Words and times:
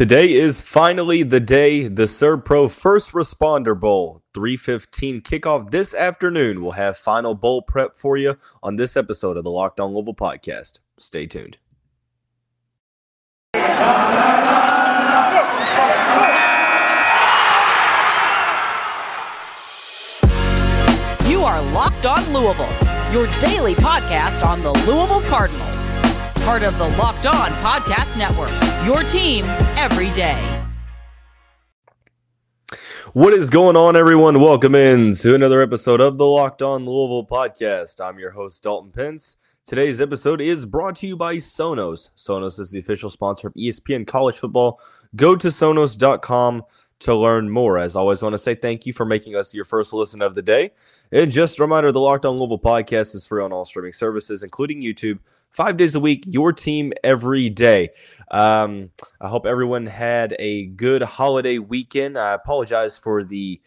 Today 0.00 0.32
is 0.32 0.62
finally 0.62 1.22
the 1.22 1.40
day, 1.40 1.86
the 1.86 2.04
SERVPRO 2.04 2.70
First 2.70 3.12
Responder 3.12 3.78
Bowl. 3.78 4.22
315 4.32 5.20
kickoff 5.20 5.72
this 5.72 5.92
afternoon. 5.92 6.62
We'll 6.62 6.72
have 6.72 6.96
final 6.96 7.34
bowl 7.34 7.60
prep 7.60 7.98
for 7.98 8.16
you 8.16 8.38
on 8.62 8.76
this 8.76 8.96
episode 8.96 9.36
of 9.36 9.44
the 9.44 9.50
Locked 9.50 9.78
On 9.78 9.92
Louisville 9.92 10.14
podcast. 10.14 10.80
Stay 10.96 11.26
tuned. 11.26 11.58
You 21.28 21.44
are 21.44 21.60
Locked 21.74 22.06
On 22.06 22.24
Louisville, 22.32 22.72
your 23.12 23.26
daily 23.38 23.74
podcast 23.74 24.46
on 24.46 24.62
the 24.62 24.72
Louisville 24.72 25.20
Cardinals. 25.28 25.69
Part 26.42 26.62
of 26.62 26.78
the 26.78 26.88
Locked 26.96 27.26
On 27.26 27.50
Podcast 27.62 28.16
Network, 28.16 28.50
your 28.86 29.02
team 29.02 29.44
every 29.76 30.10
day. 30.12 30.38
What 33.12 33.34
is 33.34 33.50
going 33.50 33.76
on, 33.76 33.94
everyone? 33.94 34.40
Welcome 34.40 34.74
in 34.74 35.12
to 35.16 35.34
another 35.34 35.60
episode 35.60 36.00
of 36.00 36.16
the 36.16 36.24
Locked 36.24 36.62
On 36.62 36.86
Louisville 36.86 37.26
podcast. 37.26 38.02
I'm 38.02 38.18
your 38.18 38.30
host, 38.30 38.62
Dalton 38.62 38.90
Pence. 38.90 39.36
Today's 39.66 40.00
episode 40.00 40.40
is 40.40 40.64
brought 40.64 40.96
to 40.96 41.06
you 41.06 41.16
by 41.16 41.36
Sonos. 41.36 42.10
Sonos 42.16 42.58
is 42.58 42.70
the 42.70 42.78
official 42.78 43.10
sponsor 43.10 43.48
of 43.48 43.54
ESPN 43.54 44.06
College 44.06 44.38
Football. 44.38 44.80
Go 45.14 45.36
to 45.36 45.48
sonos.com 45.48 46.62
to 47.00 47.14
learn 47.14 47.50
more. 47.50 47.78
As 47.78 47.96
always, 47.96 48.22
I 48.22 48.26
want 48.26 48.34
to 48.34 48.38
say 48.38 48.54
thank 48.54 48.86
you 48.86 48.94
for 48.94 49.04
making 49.04 49.36
us 49.36 49.54
your 49.54 49.66
first 49.66 49.92
listen 49.92 50.22
of 50.22 50.34
the 50.34 50.42
day. 50.42 50.72
And 51.12 51.30
just 51.30 51.58
a 51.58 51.62
reminder 51.62 51.92
the 51.92 52.00
Locked 52.00 52.24
On 52.24 52.38
Louisville 52.38 52.58
podcast 52.58 53.14
is 53.14 53.26
free 53.26 53.42
on 53.42 53.52
all 53.52 53.64
streaming 53.66 53.92
services, 53.92 54.42
including 54.42 54.80
YouTube, 54.80 55.18
five 55.50 55.76
days 55.76 55.94
a 55.94 56.00
week, 56.00 56.24
your 56.26 56.52
team 56.52 56.92
every 57.02 57.48
day. 57.48 57.90
Um, 58.30 58.90
I 59.20 59.28
hope 59.28 59.46
everyone 59.46 59.86
had 59.86 60.36
a 60.38 60.66
good 60.66 61.02
holiday 61.02 61.58
weekend. 61.58 62.18
I 62.18 62.34
apologize 62.34 62.98
for 62.98 63.24
the 63.24 63.60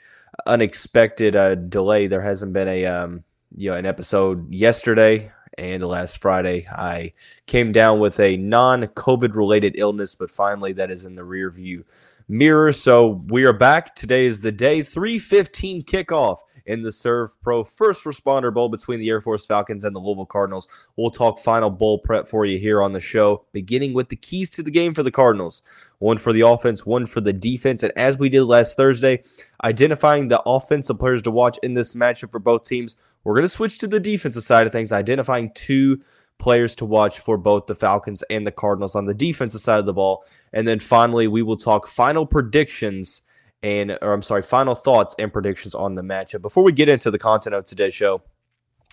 unexpected 0.45 1.35
uh, 1.35 1.55
delay. 1.55 2.07
There 2.07 2.21
hasn't 2.21 2.53
been 2.53 2.67
a 2.67 2.85
um, 2.85 3.23
you 3.55 3.71
know 3.71 3.77
an 3.77 3.85
episode 3.85 4.51
yesterday 4.53 5.31
and 5.57 5.83
last 5.83 6.21
Friday. 6.21 6.65
I 6.71 7.11
came 7.45 7.71
down 7.71 7.99
with 7.99 8.19
a 8.19 8.37
non-COVID 8.37 9.35
related 9.35 9.75
illness, 9.77 10.15
but 10.15 10.31
finally 10.31 10.73
that 10.73 10.89
is 10.89 11.05
in 11.05 11.15
the 11.15 11.23
rear 11.23 11.51
view 11.51 11.85
mirror. 12.27 12.71
So 12.71 13.23
we 13.27 13.43
are 13.45 13.53
back. 13.53 13.95
Today 13.95 14.25
is 14.25 14.39
the 14.39 14.51
day 14.51 14.81
315 14.81 15.83
kickoff 15.83 16.39
in 16.65 16.83
the 16.83 16.89
SERVPRO 16.89 17.67
First 17.67 18.05
Responder 18.05 18.53
Bowl 18.53 18.69
between 18.69 18.99
the 18.99 19.09
Air 19.09 19.21
Force 19.21 19.45
Falcons 19.45 19.83
and 19.83 19.95
the 19.95 19.99
Louisville 19.99 20.25
Cardinals. 20.25 20.67
We'll 20.95 21.11
talk 21.11 21.39
final 21.39 21.69
bowl 21.69 21.99
prep 21.99 22.27
for 22.27 22.45
you 22.45 22.57
here 22.57 22.81
on 22.81 22.93
the 22.93 22.99
show, 22.99 23.45
beginning 23.51 23.93
with 23.93 24.09
the 24.09 24.15
keys 24.15 24.49
to 24.51 24.63
the 24.63 24.71
game 24.71 24.93
for 24.93 25.03
the 25.03 25.11
Cardinals 25.11 25.61
one 26.03 26.17
for 26.17 26.33
the 26.33 26.41
offense, 26.41 26.85
one 26.85 27.05
for 27.05 27.21
the 27.21 27.31
defense. 27.31 27.81
And 27.81 27.93
as 27.95 28.17
we 28.17 28.27
did 28.27 28.43
last 28.43 28.75
Thursday, 28.75 29.23
identifying 29.63 30.27
the 30.27 30.41
offensive 30.45 30.99
players 30.99 31.21
to 31.21 31.31
watch 31.31 31.57
in 31.63 31.75
this 31.75 31.93
matchup 31.93 32.29
for 32.31 32.39
both 32.39 32.65
teams, 32.65 32.97
we're 33.23 33.35
going 33.35 33.43
to 33.43 33.49
switch 33.49 33.79
to 33.79 33.87
the 33.87 34.01
defensive 34.01 34.43
side 34.43 34.65
of 34.67 34.73
things, 34.73 34.91
identifying 34.91 35.51
two 35.55 36.01
players 36.39 36.75
to 36.75 36.85
watch 36.85 37.19
for 37.19 37.37
both 37.37 37.67
the 37.67 37.75
Falcons 37.75 38.21
and 38.23 38.45
the 38.45 38.51
Cardinals 38.51 38.95
on 38.95 39.05
the 39.05 39.13
defensive 39.13 39.61
side 39.61 39.79
of 39.79 39.85
the 39.85 39.93
ball. 39.93 40.25
And 40.51 40.67
then 40.67 40.79
finally, 40.79 41.25
we 41.25 41.41
will 41.41 41.55
talk 41.55 41.87
final 41.87 42.25
predictions 42.25 43.21
and, 43.63 43.97
or 44.01 44.13
I'm 44.13 44.21
sorry, 44.21 44.43
final 44.43 44.75
thoughts 44.75 45.15
and 45.17 45.31
predictions 45.31 45.73
on 45.73 45.95
the 45.95 46.01
matchup. 46.01 46.41
Before 46.41 46.63
we 46.63 46.73
get 46.73 46.89
into 46.89 47.09
the 47.09 47.17
content 47.17 47.55
of 47.55 47.63
today's 47.63 47.93
show, 47.93 48.21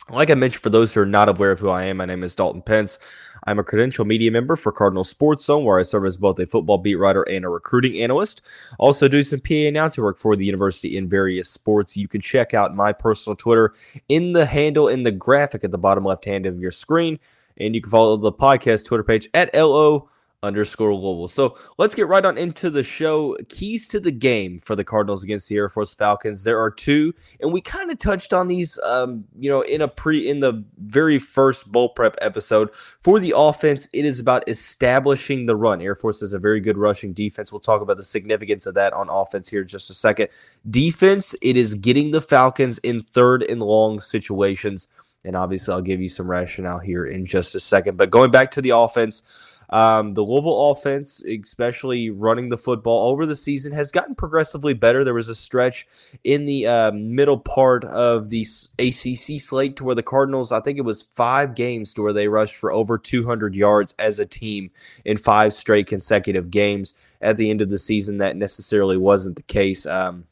like 0.09 0.31
I 0.31 0.35
mentioned, 0.35 0.63
for 0.63 0.71
those 0.71 0.95
who 0.95 1.01
are 1.01 1.07
not 1.07 1.29
aware 1.29 1.51
of 1.51 1.61
who 1.61 1.69
I 1.69 1.85
am, 1.85 1.99
my 1.99 2.07
name 2.07 2.23
is 2.23 2.35
Dalton 2.35 2.63
Pence. 2.63 2.99
I'm 3.45 3.59
a 3.59 3.65
credential 3.65 4.05
media 4.05 4.31
member 4.31 4.57
for 4.57 4.73
Cardinal 4.73 5.05
Sports 5.05 5.45
Zone, 5.45 5.65
where 5.65 5.79
I 5.79 5.83
serve 5.83 6.07
as 6.07 6.17
both 6.17 6.39
a 6.39 6.47
football 6.47 6.79
beat 6.79 6.97
writer 6.97 7.23
and 7.23 7.45
a 7.45 7.49
recruiting 7.49 8.01
analyst. 8.01 8.43
Also, 8.79 9.09
do 9.09 9.23
some 9.23 9.41
PA 9.41 9.55
announcer 9.55 10.03
work 10.03 10.19
for 10.19 10.37
the 10.37 10.45
university 10.45 10.97
in 10.97 11.09
various 11.09 11.49
sports. 11.49 11.97
You 11.97 12.09
can 12.09 12.21
check 12.21 12.55
out 12.55 12.75
my 12.75 12.93
personal 12.93 13.37
Twitter 13.37 13.75
in 14.09 14.33
the 14.33 14.47
handle 14.47 14.89
in 14.89 15.03
the 15.03 15.13
graphic 15.13 15.65
at 15.65 15.71
the 15.71 15.79
bottom 15.79 16.05
left 16.05 16.25
hand 16.25 16.47
of 16.47 16.61
your 16.61 16.71
screen. 16.71 17.19
And 17.57 17.75
you 17.75 17.81
can 17.81 17.91
follow 17.91 18.17
the 18.17 18.33
podcast 18.33 18.87
Twitter 18.87 19.05
page 19.05 19.29
at 19.35 19.55
LO 19.55 20.09
underscore 20.43 20.95
Louisville. 20.95 21.29
So 21.29 21.59
let's 21.77 21.95
get 21.95 22.09
right 22.09 22.25
on 22.25 22.39
into 22.39 22.71
the 22.71 22.83
show. 22.83 23.37
Keys 23.49 23.87
to 23.89 24.01
the 24.01 24.11
game 24.11 24.59
for 24.59 24.75
the 24.75 24.85
Cardinals 24.85 25.23
against 25.23 25.49
the 25.49 25.57
Air 25.57 25.69
Force 25.69 25.95
Falcons. 25.95 26.45
There 26.45 26.59
are 26.59 26.71
two, 26.71 27.15
and 27.41 27.53
we 27.53 27.61
kind 27.61 27.91
of 27.91 27.99
touched 27.99 28.33
on 28.33 28.49
these, 28.49 28.79
um, 28.81 29.25
you 29.39 29.51
know, 29.51 29.61
in 29.61 29.83
a 29.83 29.89
pre 29.89 30.29
in 30.29 30.41
the 30.41 30.65
very 30.79 31.19
first 31.19 31.71
bowl 31.71 31.91
prep 31.91 32.17
episode. 32.23 32.75
For 32.75 33.21
the 33.21 33.35
offense, 33.37 33.89
it 33.93 34.05
is 34.05 34.19
about 34.19 34.49
establishing 34.49 35.47
the 35.47 35.57
run. 35.57 35.83
Air 35.83 35.95
Force 35.95 36.23
is 36.23 36.33
a 36.33 36.39
very 36.39 36.61
good 36.61 36.79
rushing 36.79 37.13
defense. 37.13 37.53
We'll 37.53 37.61
talk 37.61 37.83
about 37.83 37.99
the 37.99 38.05
significance 38.05 38.67
of 38.67 38.75
that 38.75 38.93
on 38.95 39.11
offense 39.11 39.49
here 39.49 39.63
in 39.63 39.69
just 39.69 39.91
a 39.91 39.95
second. 39.95 40.29
Defense, 40.69 41.35
it 41.43 41.57
is 41.57 41.75
getting 41.75 42.13
the 42.13 42.23
Falcons 42.23 42.79
in 42.79 43.03
third 43.03 43.43
and 43.43 43.63
long 43.63 44.01
situations. 44.01 44.89
And 45.23 45.37
obviously, 45.37 45.75
I'll 45.75 45.83
give 45.83 46.01
you 46.01 46.09
some 46.09 46.31
rationale 46.31 46.79
here 46.79 47.05
in 47.05 47.27
just 47.27 47.55
a 47.55 47.61
second. 47.61 47.99
But 47.99 48.11
going 48.11 48.31
back 48.31 48.51
to 48.53 48.63
the 48.63 48.71
offense, 48.71 49.23
um, 49.71 50.13
the 50.13 50.23
Louisville 50.23 50.71
offense, 50.71 51.23
especially 51.23 52.11
running 52.11 52.49
the 52.49 52.59
football 52.59 53.11
over 53.11 53.25
the 53.25 53.37
season, 53.37 53.73
has 53.73 53.93
gotten 53.93 54.15
progressively 54.15 54.75
better. 54.75 55.05
There 55.05 55.15
was 55.15 55.29
a 55.29 55.35
stretch 55.35 55.87
in 56.25 56.45
the 56.45 56.67
uh, 56.67 56.93
middle 56.93 57.39
part 57.39 57.85
of 57.85 58.31
the 58.31 58.43
ACC 58.79 59.41
slate 59.41 59.77
to 59.77 59.85
where 59.85 59.95
the 59.95 60.03
Cardinals, 60.03 60.51
I 60.51 60.61
think 60.61 60.79
it 60.79 60.83
was 60.83 61.03
five 61.15 61.55
games 61.55 61.95
to 61.95 62.03
where 62.03 62.13
they 62.13 62.29
rushed 62.29 62.57
for 62.57 62.73
over 62.73 62.99
200 62.99 63.55
yards 63.55 63.95
as 63.99 64.19
a 64.19 64.27
team 64.27 64.71
in 65.05 65.17
five 65.17 65.55
straight 65.55 65.87
consecutive 65.87 66.51
games. 66.51 66.95
At 67.23 67.37
the 67.37 67.51
end 67.51 67.61
of 67.61 67.71
the 67.71 67.79
season, 67.79 68.19
that 68.19 68.37
necessarily 68.37 68.97
wasn't 68.97 69.37
the 69.37 69.43
case. 69.43 69.87
Um, 69.87 70.25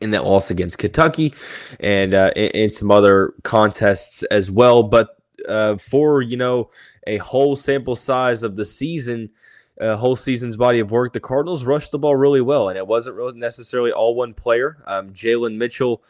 in 0.00 0.10
that 0.10 0.24
loss 0.24 0.50
against 0.50 0.76
Kentucky 0.76 1.32
and 1.80 2.12
uh, 2.12 2.30
in, 2.36 2.50
in, 2.50 2.70
some 2.70 2.90
other 2.90 3.32
contests 3.44 4.22
as 4.24 4.50
well. 4.50 4.82
But 4.82 5.16
uh, 5.48 5.76
for 5.78 6.20
you 6.20 6.36
know 6.36 6.70
a 7.06 7.18
whole 7.18 7.56
sample 7.56 7.96
size 7.96 8.42
of 8.42 8.56
the 8.56 8.64
season, 8.64 9.30
a 9.78 9.96
whole 9.96 10.16
season's 10.16 10.56
body 10.56 10.80
of 10.80 10.90
work, 10.90 11.12
the 11.12 11.20
Cardinals 11.20 11.64
rushed 11.64 11.92
the 11.92 11.98
ball 11.98 12.16
really 12.16 12.40
well, 12.40 12.68
and 12.68 12.78
it 12.78 12.86
wasn't 12.86 13.16
really 13.16 13.38
necessarily 13.38 13.92
all 13.92 14.14
one 14.14 14.34
player. 14.34 14.82
Um, 14.86 15.10
Jalen 15.10 15.56
Mitchell. 15.56 16.02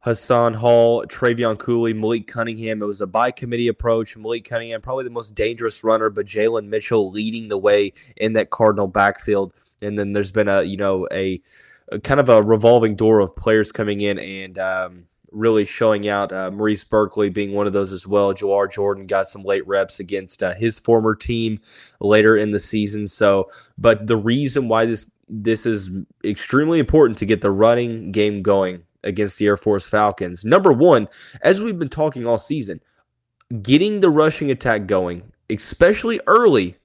Hassan 0.00 0.52
Hall, 0.52 1.06
Trevion 1.06 1.58
Cooley, 1.58 1.94
Malik 1.94 2.26
Cunningham. 2.26 2.82
It 2.82 2.84
was 2.84 3.00
a 3.00 3.06
by 3.06 3.30
committee 3.30 3.68
approach. 3.68 4.18
Malik 4.18 4.44
Cunningham, 4.44 4.82
probably 4.82 5.04
the 5.04 5.08
most 5.08 5.34
dangerous 5.34 5.82
runner, 5.82 6.10
but 6.10 6.26
Jalen 6.26 6.66
Mitchell 6.66 7.10
leading 7.10 7.48
the 7.48 7.56
way 7.56 7.94
in 8.18 8.34
that 8.34 8.50
Cardinal 8.50 8.86
backfield. 8.86 9.54
And 9.80 9.98
then 9.98 10.12
there's 10.12 10.30
been 10.30 10.46
a, 10.46 10.62
you 10.62 10.76
know, 10.76 11.08
a, 11.10 11.40
a 11.88 12.00
kind 12.00 12.20
of 12.20 12.28
a 12.28 12.42
revolving 12.42 12.96
door 12.96 13.20
of 13.20 13.34
players 13.34 13.72
coming 13.72 14.02
in 14.02 14.18
and 14.18 14.58
um, 14.58 15.06
really 15.34 15.64
showing 15.64 16.08
out. 16.08 16.32
Uh, 16.32 16.50
Maurice 16.50 16.84
Burkley 16.84 17.28
being 17.28 17.52
one 17.52 17.66
of 17.66 17.72
those 17.72 17.92
as 17.92 18.06
well. 18.06 18.32
Jawhar 18.32 18.70
Jordan 18.70 19.06
got 19.06 19.28
some 19.28 19.42
late 19.42 19.66
reps 19.66 20.00
against 20.00 20.42
uh, 20.42 20.54
his 20.54 20.78
former 20.78 21.14
team 21.14 21.60
later 22.00 22.36
in 22.36 22.52
the 22.52 22.60
season. 22.60 23.08
So, 23.08 23.50
but 23.76 24.06
the 24.06 24.16
reason 24.16 24.68
why 24.68 24.86
this 24.86 25.10
this 25.28 25.66
is 25.66 25.90
extremely 26.24 26.78
important 26.78 27.18
to 27.18 27.26
get 27.26 27.40
the 27.40 27.50
running 27.50 28.12
game 28.12 28.42
going 28.42 28.84
against 29.02 29.38
the 29.38 29.46
Air 29.46 29.56
Force 29.56 29.88
Falcons. 29.88 30.44
Number 30.44 30.72
one, 30.72 31.08
as 31.42 31.62
we've 31.62 31.78
been 31.78 31.88
talking 31.88 32.26
all 32.26 32.38
season, 32.38 32.80
getting 33.62 34.00
the 34.00 34.10
rushing 34.10 34.50
attack 34.50 34.86
going, 34.86 35.32
especially 35.50 36.20
early, 36.26 36.76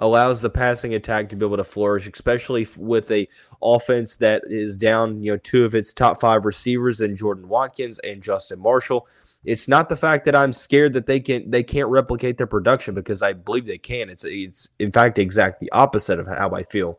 allows 0.00 0.40
the 0.40 0.50
passing 0.50 0.94
attack 0.94 1.28
to 1.28 1.36
be 1.36 1.44
able 1.44 1.58
to 1.58 1.64
flourish, 1.64 2.08
especially 2.08 2.66
with 2.78 3.10
a 3.10 3.28
offense 3.62 4.16
that 4.16 4.42
is 4.46 4.76
down, 4.76 5.22
you 5.22 5.32
know, 5.32 5.36
two 5.36 5.64
of 5.64 5.74
its 5.74 5.92
top 5.92 6.20
five 6.20 6.44
receivers 6.44 7.00
in 7.00 7.14
Jordan 7.14 7.48
Watkins 7.48 7.98
and 8.00 8.22
Justin 8.22 8.58
Marshall. 8.58 9.06
It's 9.44 9.68
not 9.68 9.88
the 9.88 9.96
fact 9.96 10.24
that 10.24 10.34
I'm 10.34 10.52
scared 10.52 10.94
that 10.94 11.06
they 11.06 11.20
can 11.20 11.50
they 11.50 11.62
can't 11.62 11.88
replicate 11.88 12.38
their 12.38 12.46
production 12.46 12.94
because 12.94 13.22
I 13.22 13.34
believe 13.34 13.66
they 13.66 13.78
can. 13.78 14.10
It's 14.10 14.24
it's 14.24 14.70
in 14.78 14.90
fact 14.90 15.18
exact 15.18 15.60
the 15.60 15.70
opposite 15.72 16.18
of 16.18 16.26
how 16.26 16.50
I 16.50 16.62
feel 16.62 16.98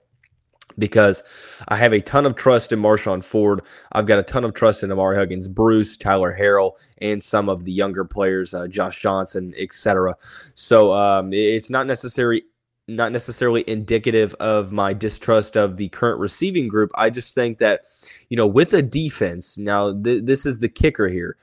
because 0.78 1.22
I 1.68 1.78
have 1.78 1.94
a 1.94 2.02
ton 2.02 2.26
of 2.26 2.36
trust 2.36 2.72
in 2.72 2.80
Marshon 2.80 3.24
Ford. 3.24 3.62
I've 3.92 4.06
got 4.06 4.20
a 4.20 4.24
ton 4.24 4.46
of 4.46 4.54
trust 4.54 4.84
in 4.84 4.90
Ahmari 4.90 5.16
Huggins, 5.16 5.48
Bruce, 5.48 5.98
Tyler 5.98 6.36
Harrell, 6.38 6.74
and 7.00 7.24
some 7.24 7.50
of 7.50 7.66
the 7.66 7.72
younger 7.72 8.06
players, 8.06 8.54
uh, 8.54 8.68
Josh 8.68 9.02
Johnson, 9.02 9.54
etc. 9.58 10.16
So 10.56 10.94
um, 10.94 11.34
it's 11.34 11.70
not 11.70 11.88
necessary 11.88 12.44
not 12.96 13.12
necessarily 13.12 13.64
indicative 13.68 14.36
of 14.36 14.72
my 14.72 14.94
distrust 14.94 15.56
of 15.56 15.78
the 15.78 15.90
current 15.90 16.20
receiving 16.20 16.68
group. 16.68 16.92
I 16.96 17.10
just 17.10 17.34
think 17.34 17.58
that, 17.60 17.82
you 18.30 18.38
know, 18.38 18.48
with 18.48 18.74
a 18.74 18.82
defense, 18.82 19.58
now 19.58 19.94
th- 19.94 20.26
this 20.26 20.46
is 20.46 20.60
the 20.60 20.70
kicker 20.70 21.10
here. 21.10 21.38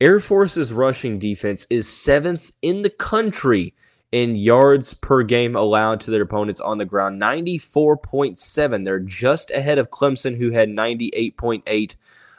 Air 0.00 0.20
Force's 0.20 0.72
rushing 0.72 1.18
defense 1.18 1.66
is 1.70 1.88
seventh 1.88 2.52
in 2.62 2.82
the 2.82 2.90
country 2.90 3.74
in 4.12 4.36
yards 4.36 4.94
per 4.94 5.22
game 5.24 5.56
allowed 5.56 6.00
to 6.00 6.10
their 6.10 6.22
opponents 6.22 6.60
on 6.60 6.78
the 6.78 6.84
ground 6.84 7.20
94.7. 7.20 8.84
They're 8.84 9.00
just 9.00 9.50
ahead 9.50 9.78
of 9.78 9.90
Clemson, 9.90 10.36
who 10.36 10.50
had 10.50 10.68
98.8. 10.68 11.96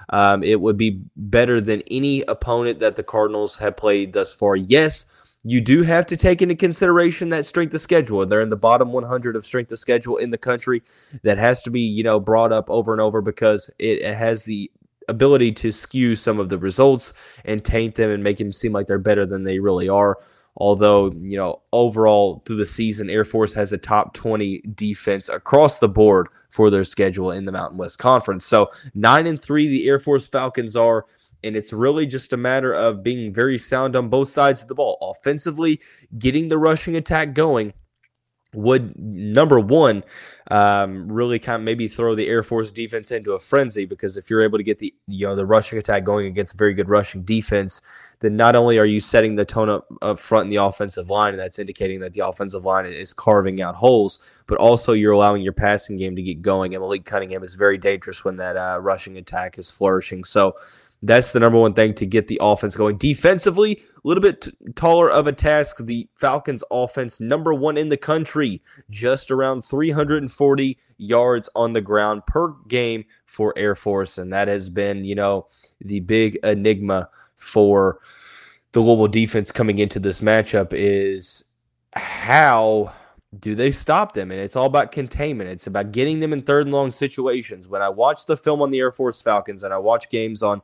Um, 0.10 0.44
it 0.44 0.62
would 0.62 0.78
be 0.78 1.02
better 1.18 1.60
than 1.60 1.82
any 1.90 2.22
opponent 2.22 2.80
that 2.80 2.96
the 2.96 3.04
Cardinals 3.04 3.58
have 3.58 3.76
played 3.76 4.14
thus 4.14 4.34
far. 4.34 4.56
Yes, 4.56 5.25
you 5.48 5.62
do 5.62 5.84
have 5.84 6.08
to 6.08 6.18
take 6.18 6.42
into 6.42 6.56
consideration 6.56 7.30
that 7.30 7.46
strength 7.46 7.74
of 7.76 7.82
schedule. 7.82 8.26
They're 8.26 8.42
in 8.42 8.50
the 8.50 8.56
bottom 8.56 8.92
100 8.92 9.36
of 9.36 9.46
strength 9.46 9.72
of 9.72 9.78
schedule 9.78 10.18
in 10.18 10.32
the 10.32 10.40
country. 10.40 10.82
That 11.22 11.38
has 11.38 11.62
to 11.64 11.70
be, 11.70 11.82
you 11.82 12.04
know, 12.04 12.20
brought 12.20 12.52
up 12.52 12.68
over 12.70 12.92
and 12.92 13.00
over 13.00 13.22
because 13.22 13.70
it, 13.78 14.04
has 14.16 14.46
the 14.46 14.72
ability 15.08 15.52
to 15.52 15.72
skew 15.72 16.16
some 16.16 16.40
of 16.40 16.50
the 16.50 16.58
results 16.58 17.14
and 17.44 17.64
taint 17.64 17.94
them 17.94 18.10
and 18.10 18.24
make 18.24 18.38
them 18.38 18.52
seem 18.52 18.72
like 18.72 18.88
they're 18.88 18.98
better 18.98 19.26
than 19.26 19.44
they 19.44 19.60
really 19.60 19.88
are. 19.88 20.18
Although, 20.58 21.12
you 21.12 21.38
know, 21.38 21.62
overall 21.72 22.42
through 22.46 22.56
the 22.56 22.66
season, 22.66 23.10
Air 23.10 23.26
Force 23.26 23.54
has 23.54 23.72
a 23.72 23.78
top 23.78 24.14
20 24.14 24.62
defense 24.74 25.30
across 25.30 25.78
the 25.78 25.90
board 25.90 26.28
for 26.50 26.70
their 26.70 26.86
schedule 26.86 27.30
in 27.30 27.46
the 27.46 27.52
Mountain 27.52 27.78
West 27.78 28.00
Conference. 28.00 28.46
So, 28.46 28.72
9 28.96 29.28
and 29.28 29.40
3 29.40 29.68
the 29.68 29.88
Air 29.88 30.00
Force 30.00 30.28
Falcons 30.28 30.76
are 30.76 31.06
and 31.46 31.56
it's 31.56 31.72
really 31.72 32.06
just 32.06 32.34
a 32.34 32.38
matter 32.38 32.74
of 32.74 33.04
being 33.04 33.34
very 33.34 33.58
sound 33.58 33.96
on 33.96 34.10
both 34.10 34.30
sides 34.30 34.62
of 34.62 34.68
the 34.68 34.76
ball. 34.76 34.98
Offensively, 35.02 35.80
getting 36.18 36.50
the 36.50 36.58
rushing 36.58 36.96
attack 36.96 37.34
going 37.34 37.74
would 38.56 38.98
number 38.98 39.60
one 39.60 40.04
um, 40.52 41.12
really 41.12 41.40
kind 41.40 41.56
of 41.56 41.62
maybe 41.64 41.88
throw 41.88 42.16
the 42.16 42.28
Air 42.28 42.44
Force 42.44 42.72
defense 42.72 43.12
into 43.12 43.34
a 43.34 43.40
frenzy 43.40 43.86
because 43.86 44.16
if 44.16 44.30
you're 44.30 44.42
able 44.42 44.58
to 44.58 44.64
get 44.64 44.80
the 44.80 44.94
you 45.08 45.26
know 45.26 45.36
the 45.36 45.46
rushing 45.46 45.80
attack 45.80 46.04
going 46.04 46.28
against 46.28 46.54
a 46.54 46.58
very 46.58 46.74
good 46.74 46.88
rushing 46.88 47.24
defense, 47.24 47.82
then 48.20 48.38
not 48.38 48.56
only 48.56 48.78
are 48.78 48.86
you 48.86 49.00
setting 49.00 49.36
the 49.36 49.46
tone 49.46 49.70
up, 49.70 49.88
up 50.02 50.20
front 50.20 50.46
in 50.46 50.50
the 50.50 50.64
offensive 50.64 51.10
line, 51.10 51.34
and 51.34 51.40
that's 51.40 51.60
indicating 51.60 52.00
that 52.00 52.14
the 52.14 52.26
offensive 52.26 52.64
line 52.64 52.86
is 52.86 53.14
carving 53.14 53.62
out 53.62 53.76
holes, 53.76 54.20
but 54.48 54.58
also 54.58 54.94
you're 54.94 55.14
allowing 55.14 55.42
your 55.42 55.54
passing 55.54 55.98
game 55.98 56.16
to 56.16 56.22
get 56.22 56.42
going. 56.42 56.74
And 56.74 56.82
Malik 56.82 57.06
Cunningham 57.06 57.44
is 57.44 57.56
very 57.56 57.78
dangerous 57.78 58.24
when 58.24 58.38
that 58.38 58.56
uh, 58.56 58.80
rushing 58.82 59.18
attack 59.18 59.58
is 59.58 59.72
flourishing. 59.72 60.24
So 60.24 60.56
that's 61.06 61.32
the 61.32 61.40
number 61.40 61.58
one 61.58 61.74
thing 61.74 61.94
to 61.96 62.06
get 62.06 62.28
the 62.28 62.40
offense 62.42 62.76
going. 62.76 62.98
Defensively, 62.98 63.84
a 63.96 64.08
little 64.08 64.22
bit 64.22 64.42
t- 64.42 64.52
taller 64.76 65.10
of 65.10 65.28
a 65.28 65.34
task. 65.34 65.78
The 65.80 66.08
Falcons' 66.16 66.64
offense, 66.72 67.20
number 67.20 67.54
one 67.54 67.78
in 67.78 67.90
the 67.90 67.98
country, 67.98 68.62
just 68.90 69.30
around 69.30 69.64
340 69.64 70.78
yards 70.98 71.50
on 71.56 71.74
the 71.74 71.82
ground 71.82 72.26
per 72.26 72.54
game 72.68 73.06
for 73.26 73.54
Air 73.56 73.76
Force. 73.76 74.18
And 74.18 74.34
that 74.34 74.48
has 74.48 74.70
been, 74.70 75.04
you 75.04 75.16
know, 75.16 75.48
the 75.80 76.00
big 76.00 76.38
enigma 76.44 77.10
for 77.36 78.00
the 78.72 78.80
Louisville 78.80 79.08
defense 79.08 79.52
coming 79.52 79.78
into 79.78 80.00
this 80.00 80.22
matchup 80.22 80.70
is 80.72 81.46
how 81.94 82.94
do 83.40 83.56
they 83.56 83.72
stop 83.72 84.14
them? 84.14 84.32
And 84.32 84.40
it's 84.40 84.56
all 84.56 84.66
about 84.66 84.92
containment. 84.92 85.50
It's 85.50 85.68
about 85.68 85.92
getting 85.92 86.20
them 86.20 86.34
in 86.34 86.42
third 86.42 86.68
and 86.68 86.74
long 86.74 86.92
situations. 86.92 87.68
When 87.68 87.82
I 87.82 87.90
watch 87.90 88.26
the 88.26 88.38
film 88.38 88.62
on 88.62 88.72
the 88.72 88.80
Air 88.80 88.92
Force 88.92 89.22
Falcons 89.22 89.64
and 89.64 89.74
I 89.74 89.78
watch 89.78 90.10
games 90.10 90.42
on 90.44 90.62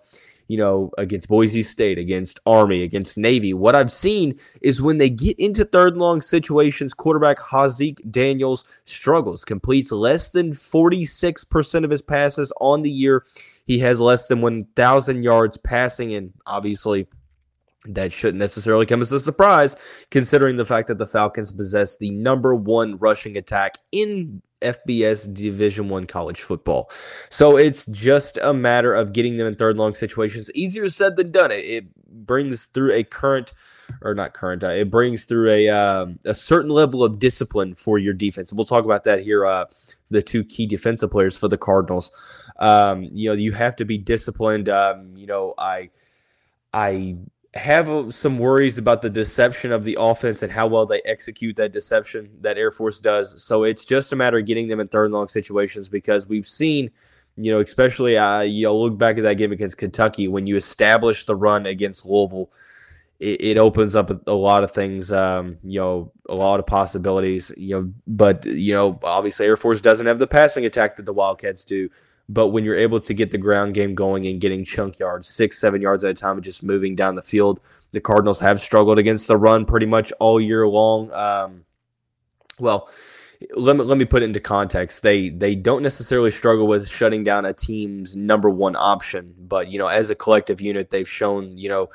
you 0.52 0.58
know, 0.58 0.92
against 0.98 1.30
Boise 1.30 1.64
State, 1.64 1.98
against 1.98 2.42
Army, 2.46 2.84
against 2.84 3.18
Navy. 3.18 3.54
What 3.54 3.74
I've 3.74 3.90
seen 3.90 4.36
is 4.62 4.82
when 4.82 4.98
they 4.98 5.10
get 5.10 5.40
into 5.40 5.64
third 5.64 5.96
long 5.96 6.20
situations, 6.20 6.94
quarterback 6.94 7.40
Haaziq 7.40 8.12
Daniels 8.12 8.66
struggles, 8.84 9.46
completes 9.46 9.94
less 9.94 10.28
than 10.28 10.52
46% 10.52 11.86
of 11.86 11.90
his 11.90 12.02
passes 12.02 12.52
on 12.60 12.82
the 12.82 12.92
year. 12.92 13.24
He 13.66 13.80
has 13.80 14.02
less 14.02 14.28
than 14.28 14.42
1,000 14.42 15.24
yards 15.24 15.56
passing, 15.56 16.14
and 16.14 16.34
obviously, 16.46 17.08
that 17.86 18.12
shouldn't 18.12 18.40
necessarily 18.40 18.86
come 18.86 19.00
as 19.00 19.14
a 19.14 19.22
surprise, 19.22 19.78
considering 20.10 20.58
the 20.58 20.66
fact 20.66 20.90
that 20.90 20.98
the 20.98 21.08
Falcons 21.08 21.54
possess 21.54 21.96
the 21.96 22.12
number 22.12 22.54
one 22.54 22.98
rushing 22.98 23.38
attack 23.38 23.78
in 23.94 24.42
FBS 24.62 25.34
Division 25.34 25.90
One 25.90 26.06
college 26.06 26.42
football. 26.42 26.90
So 27.30 27.58
it's 27.58 27.86
just 27.86 28.38
a 28.42 28.54
matter 28.54 28.94
of 28.94 29.14
getting 29.14 29.38
them 29.38 29.48
in 29.48 29.56
third 29.56 29.78
long 29.78 29.94
situations. 29.94 30.50
Easier 30.54 30.90
said 30.90 31.16
than 31.16 31.32
done. 31.32 31.52
It, 31.52 31.66
it 31.66 31.96
brings 32.08 32.66
through 32.66 32.94
a 32.94 33.04
current 33.04 33.54
or 34.02 34.14
not 34.14 34.34
current. 34.34 34.64
Uh, 34.64 34.72
it 34.72 34.90
brings 34.90 35.26
through 35.26 35.50
a 35.50 35.70
um, 35.70 36.20
a 36.26 36.34
certain 36.34 36.72
level 36.72 37.04
of 37.04 37.20
discipline 37.20 37.76
for 37.76 37.98
your 37.98 38.14
defense. 38.14 38.54
We'll 38.54 38.66
talk 38.66 38.86
about 38.86 39.04
that 39.06 39.22
here. 39.22 39.46
Uh, 39.46 39.66
the 40.10 40.22
two 40.22 40.44
key 40.44 40.66
defensive 40.66 41.12
players 41.12 41.38
for 41.38 41.48
the 41.48 41.58
Cardinals. 41.58 42.12
Um, 42.60 43.04
you 43.12 43.30
know, 43.30 43.36
you 43.36 43.54
have 43.54 43.76
to 43.78 43.86
be 43.86 43.98
disciplined. 43.98 44.70
Um, 44.70 45.16
you 45.16 45.26
know, 45.26 45.54
I 45.58 45.90
I 46.74 47.18
have 47.54 48.14
some 48.14 48.40
worries 48.40 48.78
about 48.78 49.02
the 49.02 49.10
deception 49.10 49.72
of 49.72 49.84
the 49.84 49.98
offense 50.00 50.42
and 50.42 50.54
how 50.54 50.68
well 50.68 50.86
they 50.86 51.02
execute 51.04 51.58
that 51.58 51.74
deception 51.74 52.30
that 52.42 52.58
Air 52.58 52.72
Force 52.72 53.00
does. 53.00 53.44
So 53.44 53.64
it's 53.64 53.84
just 53.84 54.14
a 54.14 54.16
matter 54.16 54.38
of 54.38 54.46
getting 54.46 54.70
them 54.70 54.80
in 54.80 54.88
third 54.88 55.06
and 55.06 55.14
long 55.14 55.28
situations 55.28 55.90
because 55.90 56.28
we've 56.28 56.48
seen, 56.48 56.92
you 57.36 57.52
know, 57.52 57.60
especially 57.60 58.18
uh, 58.18 58.42
you 58.42 58.64
know, 58.64 58.78
look 58.78 58.98
back 58.98 59.18
at 59.18 59.24
that 59.24 59.36
game 59.36 59.52
against 59.52 59.78
Kentucky 59.78 60.30
when 60.30 60.48
you 60.48 60.56
establish 60.56 61.26
the 61.26 61.36
run 61.36 61.66
against 61.66 62.06
Louisville. 62.06 62.50
It, 63.22 63.42
it 63.42 63.58
opens 63.58 63.96
up 63.96 64.10
a, 64.28 64.34
lot 64.34 64.64
of 64.64 64.72
things, 64.72 65.12
um, 65.12 65.58
you 65.64 65.80
know, 65.80 66.12
a 66.28 66.34
lot 66.36 66.60
of 66.60 66.66
possibilities, 66.66 67.52
you 67.56 67.76
know. 67.76 67.94
But 68.08 68.46
you 68.46 68.74
know, 68.74 69.00
obviously, 69.04 69.46
Air 69.46 69.56
Force 69.56 69.80
doesn't 69.80 70.08
have 70.08 70.20
the 70.20 70.28
passing 70.28 70.66
attack 70.66 70.96
that 70.96 71.06
the 71.06 71.14
Wildcats 71.14 71.64
do. 71.64 71.90
But 72.28 72.50
when 72.50 72.64
you're 72.64 72.78
able 72.78 73.00
to 73.02 73.14
get 73.14 73.32
the 73.32 73.38
ground 73.38 73.74
game 73.74 73.94
going 73.94 74.26
and 74.26 74.40
getting 74.40 74.64
chunk 74.64 75.00
yards, 75.00 75.28
six, 75.28 75.60
seven 75.60 75.82
yards 75.82 76.04
at 76.04 76.12
a 76.12 76.14
time, 76.14 76.36
and 76.36 76.44
just 76.44 76.64
moving 76.64 76.96
down 76.96 77.16
the 77.16 77.22
field, 77.22 77.60
the 77.92 78.02
Cardinals 78.02 78.40
have 78.40 78.62
struggled 78.62 78.98
against 78.98 79.28
the 79.28 79.38
run 79.38 79.66
pretty 79.66 79.86
much 79.86 80.12
all 80.20 80.40
year 80.40 80.68
long. 80.68 81.12
Um, 81.12 81.66
well, 82.60 82.90
let 83.56 83.76
me 83.76 83.84
let 83.84 83.98
me 83.98 84.06
put 84.06 84.22
it 84.22 84.26
into 84.26 84.40
context. 84.40 85.04
They 85.04 85.30
they 85.30 85.56
don't 85.56 85.84
necessarily 85.84 86.32
struggle 86.32 86.68
with 86.68 86.88
shutting 86.88 87.24
down 87.24 87.46
a 87.46 87.54
team's 87.54 88.16
number 88.16 88.50
one 88.50 88.76
option, 88.76 89.36
but 89.38 89.68
you 89.68 89.80
know, 89.80 89.88
as 89.88 90.10
a 90.10 90.16
collective 90.16 90.62
unit, 90.62 90.90
they've 90.90 91.10
shown 91.10 91.58
you 91.58 91.70
know 91.70 91.90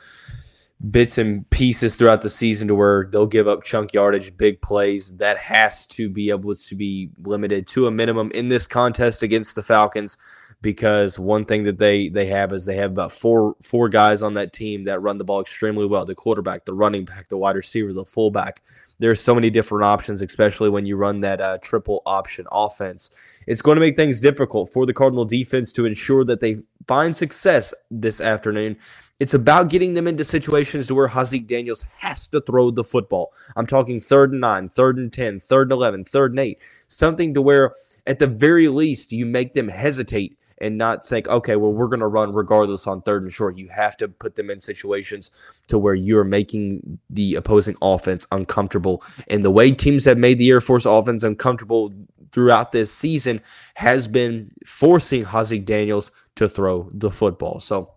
bits 0.90 1.16
and 1.16 1.48
pieces 1.50 1.96
throughout 1.96 2.22
the 2.22 2.30
season 2.30 2.68
to 2.68 2.74
where 2.74 3.08
they'll 3.10 3.26
give 3.26 3.48
up 3.48 3.62
chunk 3.62 3.92
yardage, 3.92 4.36
big 4.36 4.60
plays. 4.60 5.16
That 5.16 5.38
has 5.38 5.86
to 5.86 6.08
be 6.08 6.30
able 6.30 6.54
to 6.54 6.74
be 6.74 7.10
limited 7.18 7.66
to 7.68 7.86
a 7.86 7.90
minimum 7.90 8.30
in 8.32 8.48
this 8.48 8.66
contest 8.66 9.22
against 9.22 9.54
the 9.54 9.62
Falcons 9.62 10.18
because 10.62 11.18
one 11.18 11.44
thing 11.44 11.64
that 11.64 11.78
they 11.78 12.08
they 12.08 12.26
have 12.26 12.52
is 12.52 12.64
they 12.64 12.76
have 12.76 12.90
about 12.90 13.12
four 13.12 13.56
four 13.62 13.88
guys 13.88 14.22
on 14.22 14.34
that 14.34 14.52
team 14.52 14.84
that 14.84 15.00
run 15.00 15.18
the 15.18 15.24
ball 15.24 15.40
extremely 15.40 15.86
well. 15.86 16.04
The 16.04 16.14
quarterback, 16.14 16.64
the 16.64 16.74
running 16.74 17.04
back, 17.04 17.28
the 17.28 17.36
wide 17.36 17.56
receiver, 17.56 17.92
the 17.92 18.04
fullback. 18.04 18.62
There's 18.98 19.20
so 19.20 19.34
many 19.34 19.50
different 19.50 19.84
options, 19.84 20.22
especially 20.22 20.70
when 20.70 20.86
you 20.86 20.96
run 20.96 21.20
that 21.20 21.40
uh, 21.40 21.58
triple 21.58 22.02
option 22.06 22.46
offense. 22.50 23.10
It's 23.46 23.62
going 23.62 23.76
to 23.76 23.80
make 23.80 23.96
things 23.96 24.20
difficult 24.20 24.72
for 24.72 24.86
the 24.86 24.94
Cardinal 24.94 25.26
defense 25.26 25.72
to 25.74 25.84
ensure 25.84 26.24
that 26.24 26.40
they 26.40 26.62
find 26.86 27.16
success 27.16 27.74
this 27.90 28.20
afternoon. 28.20 28.76
It's 29.18 29.34
about 29.34 29.70
getting 29.70 29.94
them 29.94 30.06
into 30.06 30.24
situations 30.24 30.86
to 30.86 30.94
where 30.94 31.08
Haaziq 31.08 31.46
Daniels 31.46 31.86
has 31.98 32.28
to 32.28 32.40
throw 32.40 32.70
the 32.70 32.84
football. 32.84 33.32
I'm 33.56 33.66
talking 33.66 33.98
third 33.98 34.32
and 34.32 34.40
nine, 34.40 34.68
third 34.68 34.98
and 34.98 35.12
10, 35.12 35.40
third 35.40 35.68
and 35.68 35.72
11, 35.72 36.04
third 36.04 36.32
and 36.32 36.40
eight, 36.40 36.58
something 36.86 37.32
to 37.34 37.40
where 37.40 37.72
at 38.06 38.18
the 38.18 38.26
very 38.26 38.68
least 38.68 39.12
you 39.12 39.24
make 39.24 39.54
them 39.54 39.68
hesitate 39.68 40.36
and 40.58 40.78
not 40.78 41.04
think, 41.04 41.28
okay, 41.28 41.56
well, 41.56 41.72
we're 41.72 41.88
going 41.88 42.00
to 42.00 42.06
run 42.06 42.32
regardless 42.32 42.86
on 42.86 43.02
third 43.02 43.22
and 43.22 43.32
short. 43.32 43.58
You 43.58 43.68
have 43.68 43.96
to 43.98 44.08
put 44.08 44.36
them 44.36 44.50
in 44.50 44.60
situations 44.60 45.30
to 45.68 45.78
where 45.78 45.94
you 45.94 46.18
are 46.18 46.24
making 46.24 46.98
the 47.10 47.34
opposing 47.34 47.76
offense 47.82 48.26
uncomfortable. 48.32 49.02
And 49.28 49.44
the 49.44 49.50
way 49.50 49.70
teams 49.72 50.06
have 50.06 50.18
made 50.18 50.38
the 50.38 50.50
Air 50.50 50.60
Force 50.60 50.86
offense 50.86 51.22
uncomfortable 51.22 51.92
throughout 52.32 52.72
this 52.72 52.92
season 52.92 53.40
has 53.74 54.08
been 54.08 54.50
forcing 54.66 55.24
Haaziq 55.24 55.64
Daniels 55.64 56.10
to 56.36 56.48
throw 56.48 56.90
the 56.92 57.10
football. 57.10 57.60
So 57.60 57.94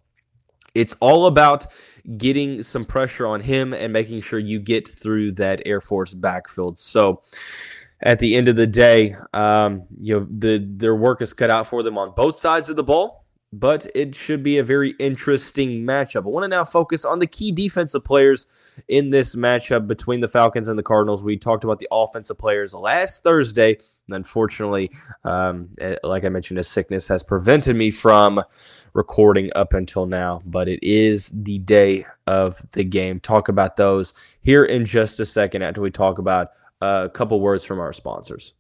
it's 0.76 0.96
all 1.00 1.26
about 1.26 1.66
getting 2.18 2.64
some 2.64 2.86
pressure 2.86 3.28
on 3.28 3.42
him 3.42 3.74
and 3.74 3.94
making 3.94 4.22
sure 4.22 4.40
you 4.40 4.60
get 4.60 4.88
through 4.88 5.34
that 5.34 5.62
Air 5.66 5.82
Force 5.82 6.14
backfield. 6.14 6.80
So, 6.80 7.22
at 8.02 8.20
the 8.20 8.36
end 8.36 8.48
of 8.48 8.56
the 8.56 8.68
day, 8.68 9.14
um, 9.34 9.84
you 9.98 10.18
know, 10.18 10.28
the 10.30 10.66
their 10.66 10.96
work 10.96 11.22
is 11.22 11.34
cut 11.34 11.50
out 11.50 11.68
for 11.68 11.84
them 11.84 11.98
on 11.98 12.14
both 12.16 12.38
sides 12.38 12.70
of 12.70 12.78
the 12.78 12.84
ball, 12.84 13.19
but 13.52 13.88
it 13.96 14.14
should 14.14 14.44
be 14.44 14.60
a 14.60 14.64
very 14.64 14.92
interesting 15.00 15.84
matchup. 15.84 16.26
I 16.26 16.30
want 16.30 16.44
to 16.44 16.48
now 16.48 16.64
focus 16.64 17.04
on 17.04 17.20
the 17.20 17.26
key 17.26 17.52
defensive 17.52 18.04
players 18.04 18.48
in 18.88 19.10
this 19.10 19.36
matchup 19.36 19.88
between 19.88 20.20
the 20.20 20.28
Falcons 20.28 20.68
and 20.68 20.78
the 20.78 20.84
Cardinals. 20.84 21.24
We 21.24 21.38
talked 21.38 21.64
about 21.64 21.80
the 21.80 21.88
offensive 21.92 22.38
players 22.38 22.76
last 22.76 23.24
Thursday, 23.24 23.80
and 24.08 24.16
unfortunately, 24.16 24.92
um, 25.24 25.70
eh, 25.80 25.96
like 26.04 26.26
I 26.26 26.30
mentioned, 26.30 26.60
a 26.60 26.64
sickness 26.64 27.08
has 27.08 27.24
prevented 27.24 27.76
me 27.76 27.90
from 27.90 28.44
recording 28.94 29.50
up 29.56 29.74
until 29.74 30.06
now, 30.06 30.42
but 30.46 30.68
it 30.68 30.80
is 30.84 31.30
the 31.34 31.58
day 31.60 32.06
of 32.28 32.64
the 32.74 32.84
game. 32.84 33.20
Talk 33.20 33.50
about 33.50 33.78
those 33.78 34.14
here 34.42 34.64
in 34.64 34.86
just 34.86 35.20
a 35.20 35.26
second 35.26 35.64
after 35.64 35.82
we 35.82 35.90
talk 35.90 36.20
about 36.20 36.52
a 36.82 37.10
couple 37.12 37.40
words 37.42 37.66
from 37.66 37.80
our 37.80 37.94
sponsors. 37.94 38.54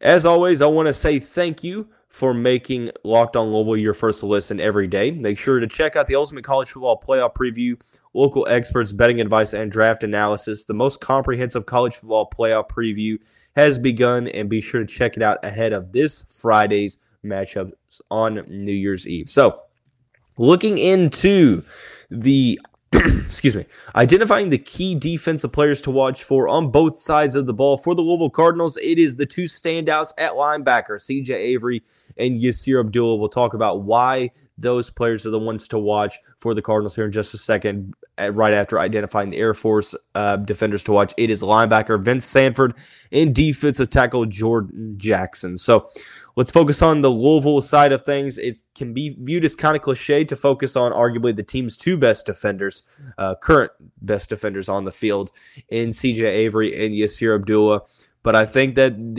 As 0.00 0.24
always, 0.24 0.60
I 0.60 0.66
want 0.66 0.86
to 0.86 0.94
say 0.94 1.18
thank 1.18 1.64
you 1.64 1.88
for 2.16 2.32
making 2.32 2.88
Locked 3.04 3.36
On 3.36 3.52
Louisville 3.52 3.76
your 3.76 3.92
first 3.92 4.22
listen 4.22 4.58
every 4.58 4.86
day. 4.86 5.10
Make 5.10 5.36
sure 5.36 5.60
to 5.60 5.66
check 5.66 5.96
out 5.96 6.06
the 6.06 6.14
Ultimate 6.14 6.44
College 6.44 6.70
Football 6.70 6.98
Playoff 7.06 7.34
Preview, 7.34 7.78
local 8.14 8.48
experts, 8.48 8.94
betting 8.94 9.20
advice, 9.20 9.52
and 9.52 9.70
draft 9.70 10.02
analysis. 10.02 10.64
The 10.64 10.72
most 10.72 11.02
comprehensive 11.02 11.66
college 11.66 11.94
football 11.94 12.30
playoff 12.30 12.70
preview 12.70 13.18
has 13.54 13.76
begun, 13.76 14.28
and 14.28 14.48
be 14.48 14.62
sure 14.62 14.80
to 14.80 14.86
check 14.86 15.18
it 15.18 15.22
out 15.22 15.44
ahead 15.44 15.74
of 15.74 15.92
this 15.92 16.22
Friday's 16.22 16.96
matchups 17.22 17.74
on 18.10 18.46
New 18.48 18.72
Year's 18.72 19.06
Eve. 19.06 19.28
So, 19.28 19.60
looking 20.38 20.78
into 20.78 21.64
the 22.10 22.58
excuse 22.92 23.56
me, 23.56 23.66
identifying 23.94 24.50
the 24.50 24.58
key 24.58 24.94
defensive 24.94 25.52
players 25.52 25.80
to 25.82 25.90
watch 25.90 26.22
for 26.22 26.48
on 26.48 26.70
both 26.70 26.98
sides 26.98 27.34
of 27.34 27.46
the 27.46 27.54
ball 27.54 27.76
for 27.76 27.94
the 27.94 28.02
Louisville 28.02 28.30
Cardinals. 28.30 28.76
It 28.78 28.98
is 28.98 29.16
the 29.16 29.26
two 29.26 29.44
standouts 29.44 30.12
at 30.16 30.32
linebacker, 30.32 31.00
CJ 31.00 31.30
Avery 31.30 31.82
and 32.16 32.40
Yasir 32.40 32.80
Abdullah. 32.80 33.16
We'll 33.16 33.28
talk 33.28 33.54
about 33.54 33.82
why 33.82 34.30
those 34.58 34.90
players 34.90 35.26
are 35.26 35.30
the 35.30 35.38
ones 35.38 35.68
to 35.68 35.78
watch 35.78 36.18
for 36.38 36.54
the 36.54 36.62
Cardinals 36.62 36.96
here 36.96 37.04
in 37.04 37.12
just 37.12 37.34
a 37.34 37.38
second. 37.38 37.94
Right 38.18 38.54
after 38.54 38.78
identifying 38.78 39.28
the 39.28 39.36
Air 39.36 39.52
Force 39.52 39.94
uh, 40.14 40.36
defenders 40.36 40.82
to 40.84 40.92
watch, 40.92 41.12
it 41.18 41.28
is 41.28 41.42
linebacker 41.42 42.02
Vince 42.02 42.24
Sanford 42.24 42.74
and 43.12 43.34
defensive 43.34 43.90
tackle 43.90 44.24
Jordan 44.24 44.94
Jackson. 44.96 45.58
So 45.58 45.90
let's 46.34 46.50
focus 46.50 46.80
on 46.80 47.02
the 47.02 47.10
Louisville 47.10 47.60
side 47.60 47.92
of 47.92 48.06
things. 48.06 48.38
It 48.38 48.56
can 48.74 48.94
be 48.94 49.14
viewed 49.20 49.44
as 49.44 49.54
kind 49.54 49.76
of 49.76 49.82
cliche 49.82 50.24
to 50.24 50.34
focus 50.34 50.76
on 50.76 50.92
arguably 50.92 51.36
the 51.36 51.42
team's 51.42 51.76
two 51.76 51.98
best 51.98 52.24
defenders, 52.24 52.84
uh, 53.18 53.34
current 53.34 53.72
best 54.00 54.30
defenders 54.30 54.70
on 54.70 54.86
the 54.86 54.92
field 54.92 55.30
in 55.68 55.90
CJ 55.90 56.22
Avery 56.22 56.86
and 56.86 56.94
Yasir 56.94 57.34
Abdullah. 57.34 57.82
But 58.22 58.34
I 58.34 58.46
think 58.46 58.76
that 58.76 59.14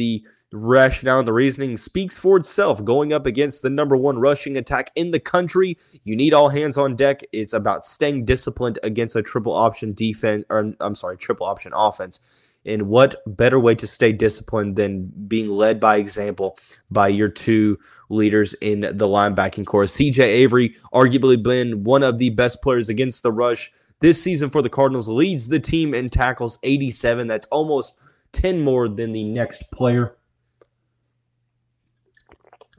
rationale 0.54 1.20
and 1.20 1.28
the 1.28 1.34
reasoning 1.34 1.78
speaks 1.78 2.18
for 2.18 2.38
itself. 2.38 2.84
Going 2.84 3.12
up 3.12 3.26
against 3.26 3.62
the 3.62 3.70
number 3.70 3.98
one 3.98 4.20
rushing 4.20 4.58
attack 4.58 4.92
in 4.96 5.12
the 5.12 5.20
country, 5.20 5.78
you 6.04 6.16
need 6.16 6.34
all 6.34 6.50
hands 6.50 6.78
on 6.78 6.96
deck. 6.96 7.22
It's 7.32 7.54
about 7.54 7.86
staying 7.86 8.26
disciplined 8.26 8.80
against 8.84 9.16
a 9.16 9.22
triple 9.22 9.54
option 9.54 9.94
defense, 9.94 10.46
or 10.50 10.74
I'm 10.80 10.96
sorry, 10.96 11.18
triple 11.18 11.46
option 11.46 11.74
offense. 11.76 12.56
And 12.66 12.90
what 12.90 13.16
better 13.26 13.60
way 13.60 13.76
to 13.76 13.88
stay 13.88 14.12
disciplined 14.12 14.76
than 14.76 15.12
being 15.28 15.50
led 15.50 15.80
by 15.80 15.98
example 15.98 16.58
by 16.92 17.08
your 17.08 17.30
two 17.30 17.80
leaders 18.10 18.54
in 18.56 18.82
the 18.82 19.08
linebacking 19.08 19.66
core? 19.66 19.84
CJ 19.84 20.20
Avery, 20.20 20.76
arguably 20.94 21.42
been 21.42 21.84
one 21.84 22.04
of 22.04 22.18
the 22.18 22.30
best 22.32 22.62
players 22.62 22.90
against 22.90 23.24
the 23.24 23.32
rush 23.32 23.72
this 24.00 24.22
season 24.22 24.50
for 24.50 24.62
the 24.62 24.70
Cardinals, 24.70 25.08
leads 25.08 25.48
the 25.48 25.60
team 25.60 25.94
in 25.94 26.10
tackles 26.10 26.60
87. 26.62 27.28
That's 27.28 27.48
almost 27.48 27.96
10 28.34 28.62
more 28.62 28.88
than 28.88 29.12
the 29.12 29.24
next 29.24 29.72
player 29.72 30.16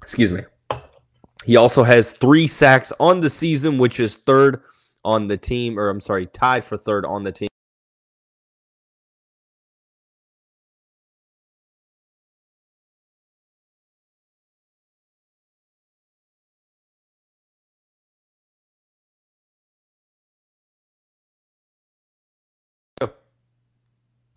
Excuse 0.08 0.32
me. 0.32 0.40
He 1.44 1.56
also 1.56 1.82
has 1.82 2.12
three 2.12 2.46
sacks 2.46 2.94
on 2.98 3.20
the 3.20 3.28
season, 3.28 3.76
which 3.76 4.00
is 4.00 4.16
third 4.16 4.62
on 5.04 5.28
the 5.28 5.36
team, 5.36 5.78
or 5.78 5.90
I'm 5.90 6.00
sorry, 6.00 6.24
tied 6.24 6.64
for 6.64 6.78
third 6.78 7.04
on 7.04 7.24
the 7.24 7.32
team. 7.32 7.48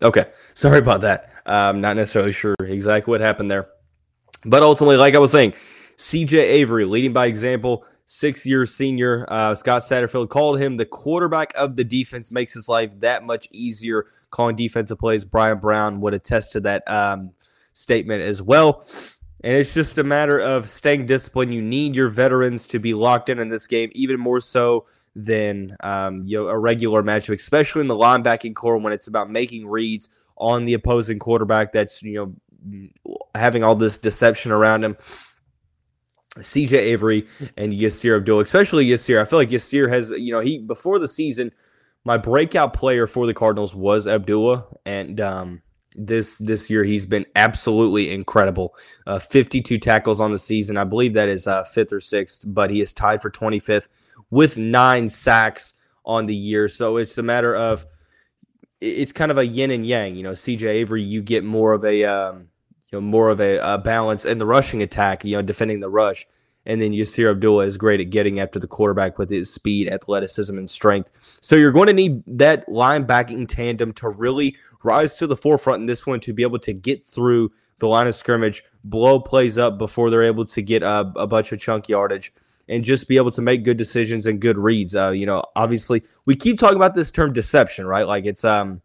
Okay, 0.02 0.32
sorry 0.52 0.80
about 0.80 1.00
that. 1.00 1.30
Uh, 1.46 1.70
I'm 1.72 1.80
not 1.80 1.96
necessarily 1.96 2.32
sure 2.32 2.56
exactly 2.60 3.10
what 3.10 3.22
happened 3.22 3.50
there. 3.50 3.68
But 4.44 4.62
ultimately, 4.62 4.96
like 4.96 5.14
I 5.14 5.18
was 5.18 5.32
saying, 5.32 5.52
CJ 5.96 6.38
Avery 6.38 6.84
leading 6.84 7.12
by 7.12 7.26
example, 7.26 7.84
six 8.04 8.44
year 8.44 8.66
senior. 8.66 9.26
Uh, 9.28 9.54
Scott 9.54 9.82
Satterfield 9.82 10.28
called 10.28 10.58
him 10.58 10.76
the 10.76 10.86
quarterback 10.86 11.52
of 11.56 11.76
the 11.76 11.84
defense, 11.84 12.32
makes 12.32 12.52
his 12.52 12.68
life 12.68 12.90
that 13.00 13.24
much 13.24 13.48
easier 13.52 14.06
calling 14.30 14.56
defensive 14.56 14.98
plays. 14.98 15.24
Bryan 15.24 15.58
Brown 15.58 16.00
would 16.00 16.14
attest 16.14 16.52
to 16.52 16.60
that 16.60 16.82
um, 16.86 17.32
statement 17.72 18.22
as 18.22 18.42
well. 18.42 18.84
And 19.44 19.54
it's 19.54 19.74
just 19.74 19.98
a 19.98 20.04
matter 20.04 20.38
of 20.38 20.68
staying 20.68 21.06
disciplined. 21.06 21.52
You 21.52 21.62
need 21.62 21.96
your 21.96 22.08
veterans 22.08 22.66
to 22.68 22.78
be 22.78 22.94
locked 22.94 23.28
in 23.28 23.40
in 23.40 23.48
this 23.48 23.66
game, 23.66 23.90
even 23.92 24.20
more 24.20 24.40
so 24.40 24.86
than 25.16 25.76
um, 25.80 26.24
you 26.26 26.38
know, 26.38 26.48
a 26.48 26.58
regular 26.58 27.02
matchup, 27.02 27.34
especially 27.34 27.80
in 27.80 27.88
the 27.88 27.96
linebacking 27.96 28.54
core 28.54 28.78
when 28.78 28.92
it's 28.92 29.08
about 29.08 29.30
making 29.30 29.66
reads 29.66 30.08
on 30.36 30.64
the 30.64 30.74
opposing 30.74 31.18
quarterback. 31.18 31.72
That's 31.72 32.02
you 32.02 32.14
know 32.14 32.34
having 33.34 33.62
all 33.64 33.74
this 33.74 33.98
deception 33.98 34.52
around 34.52 34.84
him. 34.84 34.96
CJ 36.38 36.72
Avery 36.72 37.26
and 37.58 37.74
Yasir 37.74 38.16
Abdul, 38.16 38.40
especially 38.40 38.86
Yasir. 38.86 39.20
I 39.20 39.26
feel 39.26 39.38
like 39.38 39.50
Yasir 39.50 39.90
has, 39.90 40.10
you 40.10 40.32
know, 40.32 40.40
he 40.40 40.58
before 40.58 40.98
the 40.98 41.08
season, 41.08 41.52
my 42.04 42.16
breakout 42.16 42.72
player 42.72 43.06
for 43.06 43.26
the 43.26 43.34
Cardinals 43.34 43.74
was 43.74 44.06
Abdullah, 44.06 44.66
and 44.86 45.20
um, 45.20 45.62
this 45.94 46.38
this 46.38 46.70
year 46.70 46.84
he's 46.84 47.06
been 47.06 47.26
absolutely 47.36 48.10
incredible. 48.10 48.74
Uh, 49.06 49.18
52 49.18 49.78
tackles 49.78 50.20
on 50.20 50.32
the 50.32 50.38
season. 50.38 50.76
I 50.76 50.84
believe 50.84 51.14
that 51.14 51.28
is 51.28 51.46
uh, 51.46 51.64
fifth 51.64 51.92
or 51.92 52.00
sixth, 52.00 52.44
but 52.46 52.70
he 52.70 52.80
is 52.80 52.94
tied 52.94 53.20
for 53.20 53.30
25th 53.30 53.88
with 54.30 54.56
nine 54.56 55.08
sacks 55.08 55.74
on 56.04 56.26
the 56.26 56.34
year. 56.34 56.68
So 56.68 56.96
it's 56.96 57.18
a 57.18 57.22
matter 57.22 57.54
of 57.54 57.86
it's 58.80 59.12
kind 59.12 59.30
of 59.30 59.38
a 59.38 59.46
yin 59.46 59.70
and 59.70 59.86
yang. 59.86 60.16
You 60.16 60.24
know, 60.24 60.32
CJ 60.32 60.64
Avery, 60.66 61.02
you 61.02 61.22
get 61.22 61.44
more 61.44 61.72
of 61.72 61.84
a 61.84 62.04
um, 62.04 62.48
you 62.92 62.98
know 62.98 63.00
more 63.00 63.30
of 63.30 63.40
a, 63.40 63.58
a, 63.58 63.78
balance 63.78 64.24
in 64.24 64.38
the 64.38 64.46
rushing 64.46 64.82
attack, 64.82 65.24
you 65.24 65.36
know, 65.36 65.42
defending 65.42 65.80
the 65.80 65.88
rush. 65.88 66.26
And 66.64 66.80
then 66.80 66.92
Yasir 66.92 67.28
Abdullah 67.30 67.66
is 67.66 67.76
great 67.76 68.00
at 68.00 68.10
getting 68.10 68.38
after 68.38 68.60
the 68.60 68.68
quarterback 68.68 69.18
with 69.18 69.30
his 69.30 69.52
speed, 69.52 69.90
athleticism, 69.90 70.56
and 70.56 70.70
strength. 70.70 71.10
So 71.40 71.56
you're 71.56 71.72
going 71.72 71.88
to 71.88 71.92
need 71.92 72.22
that 72.26 72.68
linebacking 72.68 73.48
tandem 73.48 73.92
to 73.94 74.08
really 74.08 74.54
rise 74.84 75.16
to 75.16 75.26
the 75.26 75.36
forefront 75.36 75.80
in 75.80 75.86
this 75.86 76.06
one 76.06 76.20
to 76.20 76.32
be 76.32 76.44
able 76.44 76.60
to 76.60 76.72
get 76.72 77.02
through 77.02 77.50
the 77.80 77.88
line 77.88 78.06
of 78.06 78.14
scrimmage, 78.14 78.62
blow 78.84 79.18
plays 79.18 79.58
up 79.58 79.76
before 79.76 80.08
they're 80.08 80.22
able 80.22 80.44
to 80.44 80.62
get 80.62 80.84
a, 80.84 81.12
a 81.16 81.26
bunch 81.26 81.50
of 81.50 81.58
chunk 81.58 81.88
yardage, 81.88 82.32
and 82.68 82.84
just 82.84 83.08
be 83.08 83.16
able 83.16 83.32
to 83.32 83.42
make 83.42 83.64
good 83.64 83.76
decisions 83.76 84.24
and 84.24 84.40
good 84.40 84.56
reads. 84.56 84.94
Uh, 84.94 85.10
you 85.10 85.26
know, 85.26 85.42
obviously, 85.56 86.00
we 86.24 86.36
keep 86.36 86.60
talking 86.60 86.76
about 86.76 86.94
this 86.94 87.10
term 87.10 87.32
deception, 87.32 87.86
right? 87.86 88.06
Like 88.06 88.24
it's 88.24 88.44
um 88.44 88.82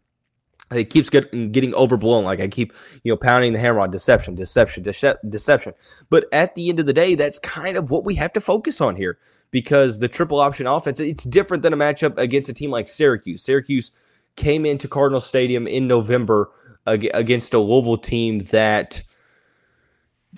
it 0.70 0.90
keeps 0.90 1.08
getting 1.10 1.50
getting 1.50 1.74
overblown. 1.74 2.24
Like 2.24 2.40
I 2.40 2.48
keep, 2.48 2.74
you 3.02 3.12
know, 3.12 3.16
pounding 3.16 3.52
the 3.52 3.58
hammer 3.58 3.80
on 3.80 3.90
deception, 3.90 4.34
deception, 4.34 4.84
dece- 4.84 5.18
deception. 5.28 5.74
But 6.10 6.26
at 6.32 6.54
the 6.54 6.68
end 6.68 6.80
of 6.80 6.86
the 6.86 6.92
day, 6.92 7.14
that's 7.14 7.38
kind 7.38 7.76
of 7.76 7.90
what 7.90 8.04
we 8.04 8.16
have 8.16 8.32
to 8.34 8.40
focus 8.40 8.80
on 8.80 8.96
here 8.96 9.18
because 9.50 9.98
the 9.98 10.08
triple 10.08 10.38
option 10.38 10.66
offense, 10.66 11.00
it's 11.00 11.24
different 11.24 11.62
than 11.62 11.72
a 11.72 11.76
matchup 11.76 12.18
against 12.18 12.48
a 12.48 12.54
team 12.54 12.70
like 12.70 12.88
Syracuse. 12.88 13.42
Syracuse 13.42 13.92
came 14.36 14.66
into 14.66 14.88
Cardinal 14.88 15.20
Stadium 15.20 15.66
in 15.66 15.88
November 15.88 16.50
against 16.86 17.52
a 17.52 17.58
Louisville 17.58 17.98
team 17.98 18.38
that 18.50 19.02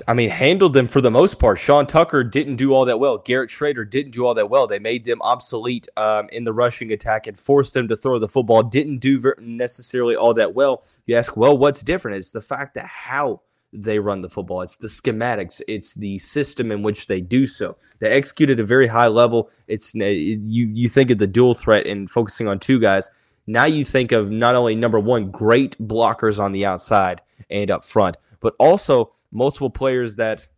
I 0.07 0.15
mean, 0.15 0.31
handled 0.31 0.73
them 0.73 0.87
for 0.87 1.01
the 1.01 1.11
most 1.11 1.39
part. 1.39 1.59
Sean 1.59 1.87
Tucker 1.87 2.23
didn't 2.23 2.57
do 2.57 2.73
all 2.73 2.85
that 2.85 3.01
well. 3.01 3.19
Garrett 3.19 3.51
Shrader 3.51 3.89
didn't 3.89 4.13
do 4.13 4.25
all 4.25 4.35
that 4.35 4.49
well. 4.49 4.67
They 4.67 4.79
made 4.79 5.05
them 5.05 5.21
obsolete 5.21 5.89
um, 5.97 6.29
in 6.31 6.45
the 6.45 6.53
rushing 6.53 6.93
attack 6.93 7.27
and 7.27 7.39
forced 7.39 7.75
them 7.75 7.89
to 7.89 7.97
throw 7.97 8.19
the 8.19 8.29
football. 8.29 8.63
Didn't 8.63 8.99
do 8.99 9.35
necessarily 9.41 10.15
all 10.15 10.33
that 10.35 10.55
well. 10.55 10.85
You 11.07 11.17
ask, 11.17 11.37
well, 11.37 11.59
what's 11.59 11.83
different? 11.83 12.19
It's 12.19 12.31
the 12.31 12.41
fact 12.41 12.75
that 12.75 12.87
how 12.87 13.43
they 13.73 13.99
run 13.99 14.21
the 14.21 14.31
football. 14.31 14.63
It's 14.63 14.77
the 14.77 14.89
schematics. 14.89 15.61
It's 15.69 15.95
the 15.95 16.19
system 16.19 16.73
in 16.73 16.83
which 16.83 17.07
they 17.07 17.21
do 17.21 17.47
so. 17.47 17.77
They 18.01 18.11
execute 18.11 18.51
at 18.51 18.61
a 18.61 18.65
very 18.65 18.89
high 18.89 19.09
level. 19.09 19.51
It's 19.69 19.95
you 19.95 20.41
you 20.43 20.89
think 20.89 21.11
of 21.11 21.19
the 21.19 21.27
dual 21.27 21.55
threat 21.55 21.87
and 21.87 22.11
focusing 22.11 22.49
on 22.49 22.59
two 22.59 22.81
guys. 22.81 23.11
Now 23.47 23.65
you 23.65 23.85
think 23.85 24.13
of 24.13 24.31
not 24.31 24.55
only 24.55 24.75
number 24.75 24.99
one, 24.99 25.31
great 25.31 25.79
blockers 25.79 26.39
on 26.39 26.53
the 26.53 26.67
outside 26.67 27.21
and 27.49 27.71
up 27.71 27.85
front, 27.85 28.17
but 28.41 28.55
also 28.59 29.13
multiple 29.31 29.71
players 29.71 30.17
that 30.17 30.49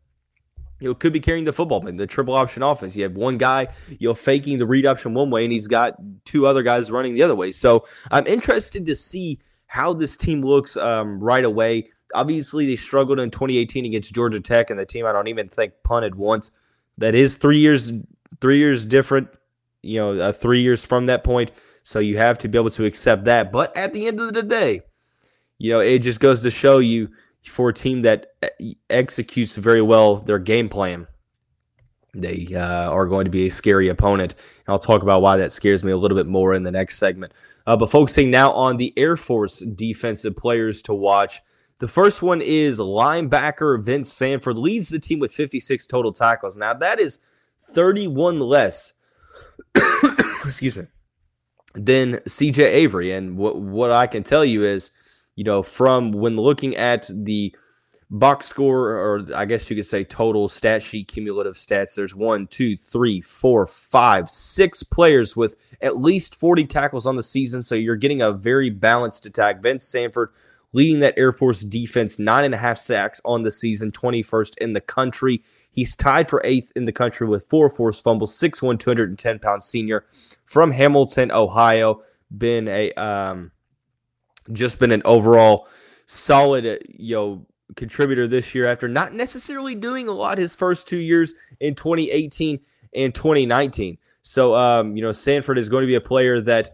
you 0.83 0.89
know, 0.89 0.95
could 0.95 1.13
be 1.13 1.21
carrying 1.21 1.45
the 1.45 1.53
football 1.53 1.87
in 1.87 1.97
the 1.97 2.09
triple 2.09 2.35
option 2.35 2.61
offense. 2.61 2.97
You 2.97 3.05
have 3.05 3.15
one 3.15 3.39
guy, 3.39 3.69
you 4.01 4.09
know, 4.09 4.15
faking 4.15 4.59
the 4.59 4.67
read 4.67 4.85
option 4.85 5.15
one 5.15 5.31
way, 5.31 5.45
and 5.45 5.53
he's 5.53 5.69
got 5.69 5.95
two 6.25 6.45
other 6.45 6.65
guys 6.65 6.91
running 6.91 7.15
the 7.15 7.23
other 7.23 7.37
way. 7.37 7.53
So 7.53 7.87
I'm 8.11 8.27
interested 8.27 8.85
to 8.87 8.97
see 8.97 9.39
how 9.67 9.93
this 9.93 10.17
team 10.17 10.43
looks 10.43 10.77
um, 10.77 11.21
right 11.21 11.45
away. 11.45 11.89
Obviously, 12.15 12.67
they 12.67 12.75
struggled 12.75 13.21
in 13.21 13.31
2018 13.31 13.87
against 13.87 14.13
Georgia 14.13 14.41
Tech, 14.41 14.71
and 14.71 14.79
the 14.79 14.85
team 14.85 15.07
I 15.07 15.13
don't 15.13 15.29
even 15.29 15.49
think 15.49 15.73
punted 15.85 16.17
once. 16.17 16.51
That 16.99 17.15
is 17.15 17.37
three 17.37 17.59
years, 17.59 17.93
three 18.41 18.59
years 18.59 18.85
different. 18.85 19.29
You 19.83 20.01
know, 20.01 20.21
uh, 20.21 20.33
three 20.33 20.63
years 20.63 20.85
from 20.85 21.07
that 21.07 21.23
point. 21.23 21.53
So 21.85 22.01
you 22.01 22.17
have 22.19 22.39
to 22.39 22.49
be 22.49 22.59
able 22.59 22.71
to 22.71 22.85
accept 22.85 23.25
that. 23.25 23.53
But 23.53 23.77
at 23.77 23.93
the 23.93 24.09
end 24.09 24.21
of 24.21 24.35
the 24.35 24.43
day, 24.43 24.83
you 25.59 25.71
know, 25.71 25.81
it 25.81 26.01
just 26.01 26.19
goes 26.19 26.43
to 26.43 26.51
show 26.51 26.79
you 26.79 27.09
for 27.45 27.69
a 27.69 27.75
team 27.75 28.03
that 28.03 28.35
executes 28.89 29.57
very 29.57 29.83
well 29.83 30.17
their 30.17 30.39
game 30.39 30.69
plan, 30.69 31.07
they 32.15 32.47
uh, 32.55 32.91
are 32.91 33.07
going 33.07 33.25
to 33.25 33.31
be 33.31 33.47
a 33.47 33.51
scary 33.51 33.89
opponent. 33.89 34.35
And 34.67 34.73
I'll 34.73 34.79
talk 34.79 35.03
about 35.03 35.23
why 35.23 35.37
that 35.39 35.53
scares 35.53 35.83
me 35.83 35.93
a 35.93 35.97
little 35.97 36.17
bit 36.17 36.27
more 36.27 36.55
in 36.55 36.63
the 36.63 36.71
next 36.71 36.99
segment. 36.99 37.33
Uh, 37.67 37.77
but 37.77 37.91
focusing 37.91 38.31
now 38.31 38.53
on 38.53 38.77
the 38.77 38.93
Air 38.97 39.17
Force 39.17 39.61
defensive 39.61 40.37
players 40.37 40.83
to 40.83 40.95
watch. 40.95 41.41
The 41.79 41.89
first 41.89 42.23
one 42.23 42.41
is 42.41 42.79
linebacker 42.79 43.83
Vince 43.83 44.13
Sanford 44.13 44.57
leads 44.57 44.91
the 44.91 45.01
team 45.01 45.19
with 45.19 45.33
56 45.33 45.87
total 45.87 46.13
tackles. 46.13 46.57
Now 46.57 46.75
that 46.75 47.01
is 47.01 47.19
31 47.61 48.39
less. 48.39 48.93
excuse 50.45 50.77
me. 50.77 50.87
Than 51.75 52.17
CJ 52.19 52.59
Avery, 52.63 53.13
and 53.13 53.39
what 53.39 53.59
what 53.59 53.91
I 53.91 54.07
can 54.07 54.23
tell 54.23 54.45
you 54.45 54.63
is 54.63 54.91
you 55.35 55.45
know, 55.45 55.63
from 55.63 56.13
when 56.13 56.37
looking 56.37 56.77
at 56.77 57.09
the 57.13 57.55
box 58.11 58.47
score, 58.47 58.91
or 58.91 59.27
I 59.35 59.47
guess 59.47 59.71
you 59.71 59.77
could 59.77 59.87
say 59.87 60.05
total 60.05 60.49
stat 60.49 60.83
sheet 60.83 61.09
cumulative 61.09 61.55
stats, 61.55 61.95
there's 61.95 62.15
one, 62.15 62.47
two, 62.47 62.77
three, 62.77 63.23
four, 63.23 63.67
five, 63.67 64.29
six 64.29 64.83
players 64.83 65.35
with 65.35 65.57
at 65.81 65.97
least 65.97 66.35
40 66.35 66.67
tackles 66.67 67.07
on 67.07 67.17
the 67.17 67.23
season. 67.23 67.63
So 67.63 67.75
you're 67.75 67.97
getting 67.97 68.21
a 68.21 68.33
very 68.33 68.69
balanced 68.69 69.25
attack. 69.25 69.63
Vince 69.63 69.85
Sanford 69.85 70.31
leading 70.75 71.01
that 71.01 71.15
Air 71.17 71.33
Force 71.33 71.63
defense, 71.63 72.19
nine 72.19 72.45
and 72.45 72.55
a 72.55 72.59
half 72.59 72.79
sacks 72.79 73.21
on 73.25 73.43
the 73.43 73.51
season, 73.51 73.93
21st 73.93 74.59
in 74.59 74.75
the 74.75 74.81
country. 74.81 75.43
He's 75.71 75.97
tied 75.97 76.29
for 76.29 76.43
eighth 76.45 76.71
in 76.77 76.85
the 76.85 76.93
country 76.93 77.27
with 77.27 77.47
four 77.49 77.71
forced 77.71 78.05
fumbles, 78.05 78.39
6'1, 78.39 78.79
210 78.79 79.39
pound 79.39 79.63
senior 79.63 80.05
from 80.45 80.73
Hamilton, 80.73 81.33
Ohio. 81.33 82.03
Been 82.37 82.69
a 82.69 82.93
um, 82.93 83.53
just 84.51 84.79
been 84.79 84.93
an 84.93 85.03
overall 85.05 85.69
solid, 86.07 86.67
uh, 86.67 86.77
you 86.89 87.15
know, 87.15 87.47
contributor 87.77 88.27
this 88.27 88.55
year 88.55 88.67
after 88.67 88.89
not 88.89 89.15
necessarily 89.15 89.75
doing 89.75 90.09
a 90.09 90.13
lot 90.13 90.39
his 90.39 90.55
first 90.55 90.87
two 90.87 90.99
years 90.99 91.35
in 91.61 91.75
2018 91.75 92.61
and 92.95 93.15
2019. 93.15 93.99
So, 94.23 94.55
um, 94.55 94.97
you 94.97 95.03
know, 95.03 95.13
Sanford 95.13 95.59
is 95.59 95.69
going 95.69 95.83
to 95.83 95.87
be 95.87 95.95
a 95.95 96.01
player 96.01 96.41
that 96.43 96.71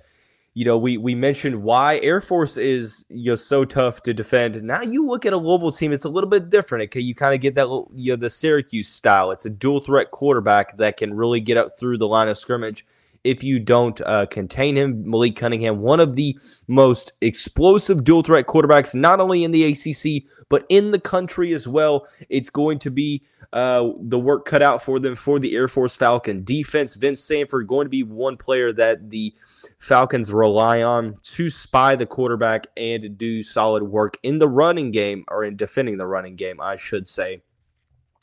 you 0.58 0.64
know, 0.64 0.76
we 0.76 0.96
we 0.96 1.14
mentioned 1.14 1.62
why 1.62 2.00
Air 2.00 2.20
Force 2.20 2.56
is 2.56 3.06
you 3.08 3.30
know 3.30 3.36
so 3.36 3.64
tough 3.64 4.02
to 4.02 4.12
defend. 4.12 4.60
Now 4.64 4.82
you 4.82 5.06
look 5.06 5.24
at 5.24 5.32
a 5.32 5.36
Louisville 5.36 5.70
team; 5.70 5.92
it's 5.92 6.04
a 6.04 6.08
little 6.08 6.28
bit 6.28 6.50
different. 6.50 6.82
Okay, 6.86 6.98
you 6.98 7.14
kind 7.14 7.32
of 7.32 7.40
get 7.40 7.54
that 7.54 7.68
you 7.94 8.10
know 8.10 8.16
the 8.16 8.28
Syracuse 8.28 8.88
style. 8.88 9.30
It's 9.30 9.46
a 9.46 9.50
dual 9.50 9.78
threat 9.78 10.10
quarterback 10.10 10.76
that 10.78 10.96
can 10.96 11.14
really 11.14 11.38
get 11.40 11.58
up 11.58 11.78
through 11.78 11.98
the 11.98 12.08
line 12.08 12.26
of 12.26 12.36
scrimmage. 12.36 12.84
If 13.24 13.42
you 13.42 13.58
don't 13.58 14.00
uh, 14.02 14.26
contain 14.26 14.76
him, 14.76 15.08
Malik 15.08 15.36
Cunningham, 15.36 15.80
one 15.80 16.00
of 16.00 16.16
the 16.16 16.38
most 16.66 17.12
explosive 17.20 18.04
dual 18.04 18.22
threat 18.22 18.46
quarterbacks, 18.46 18.94
not 18.94 19.20
only 19.20 19.44
in 19.44 19.50
the 19.50 19.64
ACC 19.64 20.24
but 20.48 20.64
in 20.68 20.90
the 20.90 21.00
country 21.00 21.52
as 21.52 21.68
well. 21.68 22.06
It's 22.28 22.50
going 22.50 22.78
to 22.80 22.90
be 22.90 23.22
uh, 23.52 23.90
the 24.00 24.18
work 24.18 24.44
cut 24.44 24.62
out 24.62 24.82
for 24.82 24.98
them 24.98 25.16
for 25.16 25.38
the 25.38 25.56
Air 25.56 25.68
Force 25.68 25.96
Falcon 25.96 26.44
defense. 26.44 26.94
Vince 26.94 27.22
Sanford 27.22 27.66
going 27.66 27.86
to 27.86 27.90
be 27.90 28.02
one 28.02 28.36
player 28.36 28.72
that 28.72 29.10
the 29.10 29.34
Falcons 29.78 30.32
rely 30.32 30.82
on 30.82 31.14
to 31.22 31.48
spy 31.48 31.96
the 31.96 32.06
quarterback 32.06 32.66
and 32.76 33.16
do 33.16 33.42
solid 33.42 33.84
work 33.84 34.18
in 34.22 34.38
the 34.38 34.48
running 34.48 34.90
game 34.90 35.24
or 35.28 35.44
in 35.44 35.56
defending 35.56 35.96
the 35.96 36.06
running 36.06 36.36
game, 36.36 36.60
I 36.60 36.76
should 36.76 37.06
say. 37.06 37.42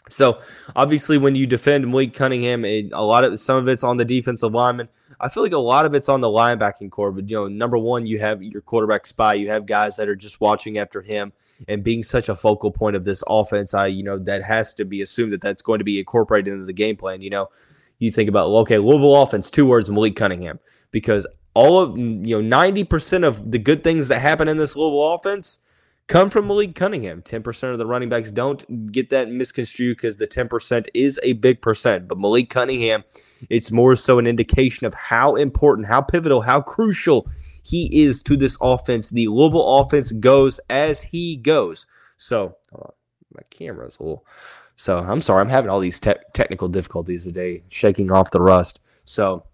So 0.10 0.40
obviously, 0.76 1.18
when 1.18 1.36
you 1.36 1.48
defend 1.48 1.88
Malik 1.88 2.14
Cunningham, 2.14 2.64
a 2.66 2.90
lot 3.06 3.24
of 3.24 3.40
some 3.40 3.58
of 3.58 3.68
it's 3.68 3.84
on 3.84 3.98
the 3.98 4.06
defensive 4.06 4.54
lineman. 4.54 4.90
I 5.20 5.30
feel 5.30 5.44
like 5.44 5.54
a 5.54 5.58
lot 5.58 5.86
of 5.86 5.94
it's 5.94 6.10
on 6.10 6.22
the 6.22 6.28
linebacking 6.28 6.92
core. 6.92 7.12
But 7.12 7.30
you 7.30 7.38
know, 7.38 7.48
number 7.48 7.78
one, 7.78 8.06
you 8.06 8.20
have 8.20 8.44
your 8.44 8.62
quarterback 8.62 9.06
spy. 9.06 9.36
You 9.36 9.50
have 9.50 9.66
guys 9.66 9.96
that 9.96 10.10
are 10.10 10.16
just 10.16 10.42
watching 10.42 10.78
after 10.78 11.02
him 11.02 11.34
and 11.68 11.84
being 11.84 12.04
such 12.04 12.30
a 12.30 12.36
focal 12.36 12.72
point 12.72 12.96
of 12.96 13.06
this 13.06 13.24
offense. 13.28 13.74
I 13.74 13.88
you 13.88 14.04
know 14.04 14.20
that 14.20 14.44
has 14.44 14.74
to 14.76 14.86
be 14.86 15.02
assumed 15.02 15.34
that 15.34 15.42
that's 15.42 15.62
going 15.62 15.80
to 15.80 15.86
be 15.86 16.00
incorporated 16.00 16.54
into 16.54 16.66
the 16.66 16.74
game 16.74 16.98
plan. 16.98 17.22
You 17.22 17.30
know, 17.30 17.50
you 18.00 18.12
think 18.12 18.30
about 18.30 18.50
okay, 18.50 18.78
Louisville 18.78 19.22
offense, 19.22 19.50
two 19.50 19.66
words, 19.66 19.90
Malik 19.90 20.16
Cunningham, 20.16 20.60
because 20.92 21.26
all 21.54 21.80
of 21.80 21.98
you 21.98 22.36
know 22.36 22.42
ninety 22.42 22.84
percent 22.84 23.24
of 23.24 23.52
the 23.52 23.60
good 23.60 23.84
things 23.84 24.10
that 24.10 24.20
happen 24.20 24.48
in 24.48 24.58
this 24.58 24.76
Louisville 24.76 25.14
offense 25.14 25.60
come 26.08 26.30
from 26.30 26.48
Malik 26.48 26.76
Cunningham. 26.76 27.22
10% 27.22 27.72
of 27.72 27.78
the 27.78 27.86
running 27.86 28.10
backs 28.10 28.32
don't 28.32 28.92
get 28.92 29.10
that 29.10 29.30
misconstrued 29.30 29.98
because 29.98 30.18
the 30.18 30.28
10% 30.28 30.88
is 30.94 31.20
a 31.24 31.34
big 31.34 31.62
percent. 31.62 32.08
But 32.08 32.20
Malik 32.20 32.50
Cunningham, 32.50 33.04
it's 33.50 33.72
more 33.72 33.96
so 33.96 34.20
an 34.20 34.28
indication 34.28 34.86
of 34.86 34.94
how 34.94 35.36
important, 35.36 35.88
how 35.88 36.02
pivotal, 36.02 36.42
how 36.42 36.62
crucial 36.62 37.28
he 37.64 38.04
is 38.04 38.22
to 38.24 38.38
this 38.38 38.58
offense. 38.62 39.10
The 39.10 39.28
Louisville 39.28 39.80
offense 39.80 40.12
goes 40.12 40.60
as 40.70 41.04
he 41.04 41.36
goes. 41.36 41.88
So, 42.18 42.58
my 42.72 43.42
camera's 43.50 43.98
a 44.00 44.04
little. 44.04 44.26
So, 44.76 45.00
I'm 45.00 45.22
sorry. 45.22 45.42
I'm 45.42 45.50
having 45.50 45.70
all 45.70 45.80
these 45.80 46.00
te- 46.00 46.14
technical 46.34 46.68
difficulties 46.68 47.24
today, 47.24 47.64
shaking 47.70 48.12
off 48.12 48.32
the 48.32 48.42
rust. 48.42 48.80
So, 49.04 49.46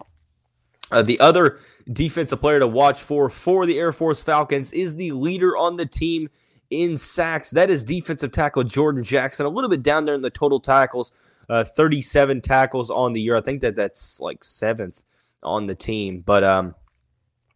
uh, 0.92 1.02
the 1.02 1.20
other 1.20 1.60
defensive 1.92 2.42
player 2.42 2.60
to 2.60 2.68
watch 2.68 3.02
for 3.02 3.30
for 3.30 3.66
the 3.66 3.80
Air 3.80 3.92
Force 3.92 4.24
Falcons 4.24 4.72
is 4.72 4.96
the 4.96 5.12
leader 5.12 5.56
on 5.58 5.78
the 5.78 5.86
team, 5.86 6.30
in 6.72 6.98
sacks. 6.98 7.52
That 7.52 7.70
is 7.70 7.84
defensive 7.84 8.32
tackle 8.32 8.64
Jordan 8.64 9.04
Jackson, 9.04 9.46
a 9.46 9.50
little 9.50 9.70
bit 9.70 9.84
down 9.84 10.06
there 10.06 10.16
in 10.16 10.22
the 10.22 10.30
total 10.32 10.60
tackles, 10.60 11.12
uh, 11.50 11.64
37 11.64 12.42
tackles 12.42 12.90
on 12.90 13.14
the 13.14 13.22
year. 13.22 13.36
I 13.36 13.42
think 13.42 13.62
that 13.62 13.76
that's 13.76 14.20
like 14.20 14.44
seventh 14.44 15.04
on 15.44 15.66
the 15.66 15.76
team, 15.76 16.24
but 16.26 16.44
um, 16.44 16.74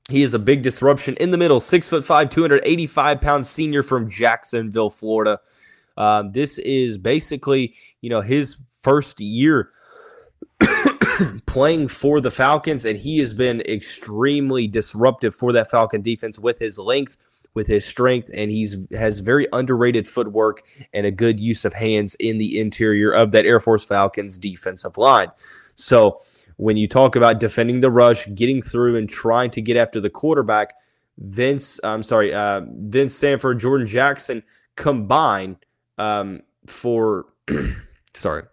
he 0.09 0.21
is 0.21 0.33
a 0.33 0.39
big 0.39 0.61
disruption 0.61 1.15
in 1.15 1.31
the 1.31 1.37
middle. 1.37 1.59
Six 1.59 1.89
foot 1.89 2.03
five, 2.03 2.29
285 2.29 3.21
pound 3.21 3.47
senior 3.47 3.81
from 3.81 4.09
Jacksonville, 4.09 4.91
Florida. 4.91 5.39
Um, 5.97 6.33
this 6.33 6.57
is 6.59 6.97
basically, 6.97 7.73
you 8.01 8.09
know, 8.09 8.21
his 8.21 8.57
first 8.81 9.21
year 9.21 9.71
playing 11.45 11.87
for 11.87 12.21
the 12.21 12.31
Falcons, 12.31 12.85
and 12.85 12.99
he 12.99 13.19
has 13.19 13.33
been 13.33 13.61
extremely 13.61 14.67
disruptive 14.67 15.35
for 15.35 15.51
that 15.53 15.69
Falcon 15.69 16.01
defense 16.01 16.39
with 16.39 16.59
his 16.59 16.77
length 16.79 17.17
with 17.55 17.67
his 17.67 17.85
strength, 17.85 18.29
and 18.33 18.51
he's 18.51 18.77
has 18.91 19.21
very 19.21 19.47
underrated 19.51 20.07
footwork 20.07 20.63
and 20.93 21.05
a 21.05 21.11
good 21.11 21.39
use 21.39 21.65
of 21.65 21.73
hands 21.73 22.13
in 22.15 22.37
the 22.37 22.59
interior 22.59 23.11
of 23.11 23.31
that 23.31 23.45
Air 23.45 23.59
Force 23.59 23.83
Falcons 23.83 24.37
defensive 24.37 24.97
line. 24.97 25.31
So 25.75 26.21
when 26.57 26.77
you 26.77 26.87
talk 26.87 27.15
about 27.15 27.39
defending 27.39 27.79
the 27.79 27.89
rush, 27.89 28.27
getting 28.35 28.61
through, 28.61 28.97
and 28.97 29.09
trying 29.09 29.49
to 29.51 29.61
get 29.61 29.77
after 29.77 29.99
the 29.99 30.09
quarterback, 30.09 30.73
Vince, 31.17 31.79
I'm 31.83 32.03
sorry, 32.03 32.33
uh, 32.33 32.61
Vince 32.67 33.15
Sanford, 33.15 33.59
Jordan 33.59 33.87
Jackson 33.87 34.43
combine 34.75 35.57
um, 35.97 36.41
for 36.67 37.27
sorry 38.13 38.43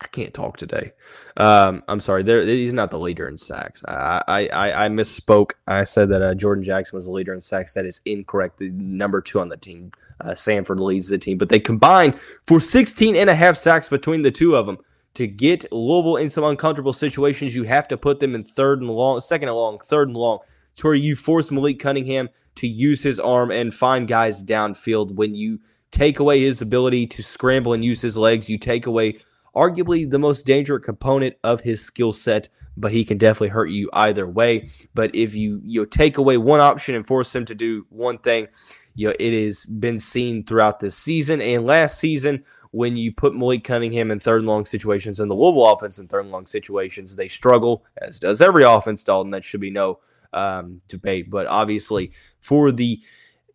I 0.00 0.06
can't 0.06 0.32
talk 0.32 0.56
today. 0.56 0.92
Um, 1.36 1.82
I'm 1.88 1.98
sorry. 1.98 2.22
There, 2.22 2.40
he's 2.42 2.72
not 2.72 2.92
the 2.92 3.00
leader 3.00 3.26
in 3.26 3.36
sacks. 3.36 3.84
I, 3.88 4.48
I, 4.52 4.84
I 4.84 4.88
misspoke. 4.88 5.52
I 5.66 5.82
said 5.84 6.08
that 6.10 6.22
uh, 6.22 6.34
Jordan 6.34 6.62
Jackson 6.62 6.96
was 6.96 7.06
the 7.06 7.12
leader 7.12 7.34
in 7.34 7.40
sacks. 7.40 7.74
That 7.74 7.84
is 7.84 8.00
incorrect. 8.04 8.58
The 8.58 8.70
number 8.70 9.20
two 9.20 9.40
on 9.40 9.48
the 9.48 9.56
team, 9.56 9.90
uh, 10.20 10.36
Sanford 10.36 10.78
leads 10.78 11.08
the 11.08 11.18
team, 11.18 11.36
but 11.36 11.48
they 11.48 11.58
combined 11.58 12.20
for 12.46 12.60
16 12.60 13.16
and 13.16 13.28
a 13.28 13.34
half 13.34 13.56
sacks 13.56 13.88
between 13.88 14.22
the 14.22 14.30
two 14.30 14.54
of 14.54 14.66
them. 14.66 14.78
To 15.14 15.26
get 15.26 15.72
Louisville 15.72 16.16
in 16.16 16.30
some 16.30 16.44
uncomfortable 16.44 16.92
situations, 16.92 17.56
you 17.56 17.64
have 17.64 17.88
to 17.88 17.96
put 17.96 18.20
them 18.20 18.36
in 18.36 18.44
third 18.44 18.80
and 18.80 18.88
long, 18.88 19.20
second 19.20 19.48
and 19.48 19.56
long, 19.56 19.80
third 19.80 20.06
and 20.06 20.16
long, 20.16 20.38
to 20.76 20.86
where 20.86 20.94
you 20.94 21.16
force 21.16 21.50
Malik 21.50 21.80
Cunningham 21.80 22.28
to 22.54 22.68
use 22.68 23.02
his 23.02 23.18
arm 23.18 23.50
and 23.50 23.74
find 23.74 24.06
guys 24.06 24.44
downfield. 24.44 25.12
When 25.16 25.34
you 25.34 25.58
take 25.90 26.20
away 26.20 26.42
his 26.42 26.60
ability 26.60 27.08
to 27.08 27.22
scramble 27.24 27.72
and 27.72 27.84
use 27.84 28.00
his 28.00 28.16
legs, 28.16 28.48
you 28.48 28.58
take 28.58 28.86
away 28.86 29.18
arguably 29.58 30.08
the 30.08 30.20
most 30.20 30.46
dangerous 30.46 30.84
component 30.84 31.34
of 31.42 31.62
his 31.62 31.84
skill 31.84 32.12
set, 32.12 32.48
but 32.76 32.92
he 32.92 33.04
can 33.04 33.18
definitely 33.18 33.48
hurt 33.48 33.70
you 33.70 33.90
either 33.92 34.26
way. 34.26 34.68
But 34.94 35.14
if 35.16 35.34
you 35.34 35.60
you 35.64 35.80
know, 35.80 35.84
take 35.84 36.16
away 36.16 36.36
one 36.36 36.60
option 36.60 36.94
and 36.94 37.04
force 37.04 37.34
him 37.34 37.44
to 37.46 37.54
do 37.56 37.84
one 37.88 38.18
thing, 38.18 38.46
you 38.94 39.08
know, 39.08 39.14
it 39.18 39.44
has 39.44 39.66
been 39.66 39.98
seen 39.98 40.44
throughout 40.44 40.78
this 40.78 40.96
season 40.96 41.40
and 41.40 41.66
last 41.66 41.98
season 41.98 42.44
when 42.70 42.96
you 42.96 43.12
put 43.12 43.34
Malik 43.34 43.64
Cunningham 43.64 44.10
in 44.10 44.20
third 44.20 44.38
and 44.38 44.46
long 44.46 44.64
situations 44.64 45.18
and 45.18 45.30
the 45.30 45.34
Louisville 45.34 45.72
offense 45.72 45.98
in 45.98 46.06
third 46.06 46.20
and 46.20 46.30
long 46.30 46.46
situations, 46.46 47.16
they 47.16 47.28
struggle, 47.28 47.84
as 47.96 48.20
does 48.20 48.40
every 48.40 48.62
offense, 48.62 49.02
Dalton. 49.02 49.30
That 49.30 49.42
should 49.42 49.60
be 49.60 49.70
no 49.70 49.98
um, 50.32 50.82
debate. 50.86 51.30
But 51.30 51.46
obviously, 51.46 52.12
for 52.40 52.70
the 52.70 53.00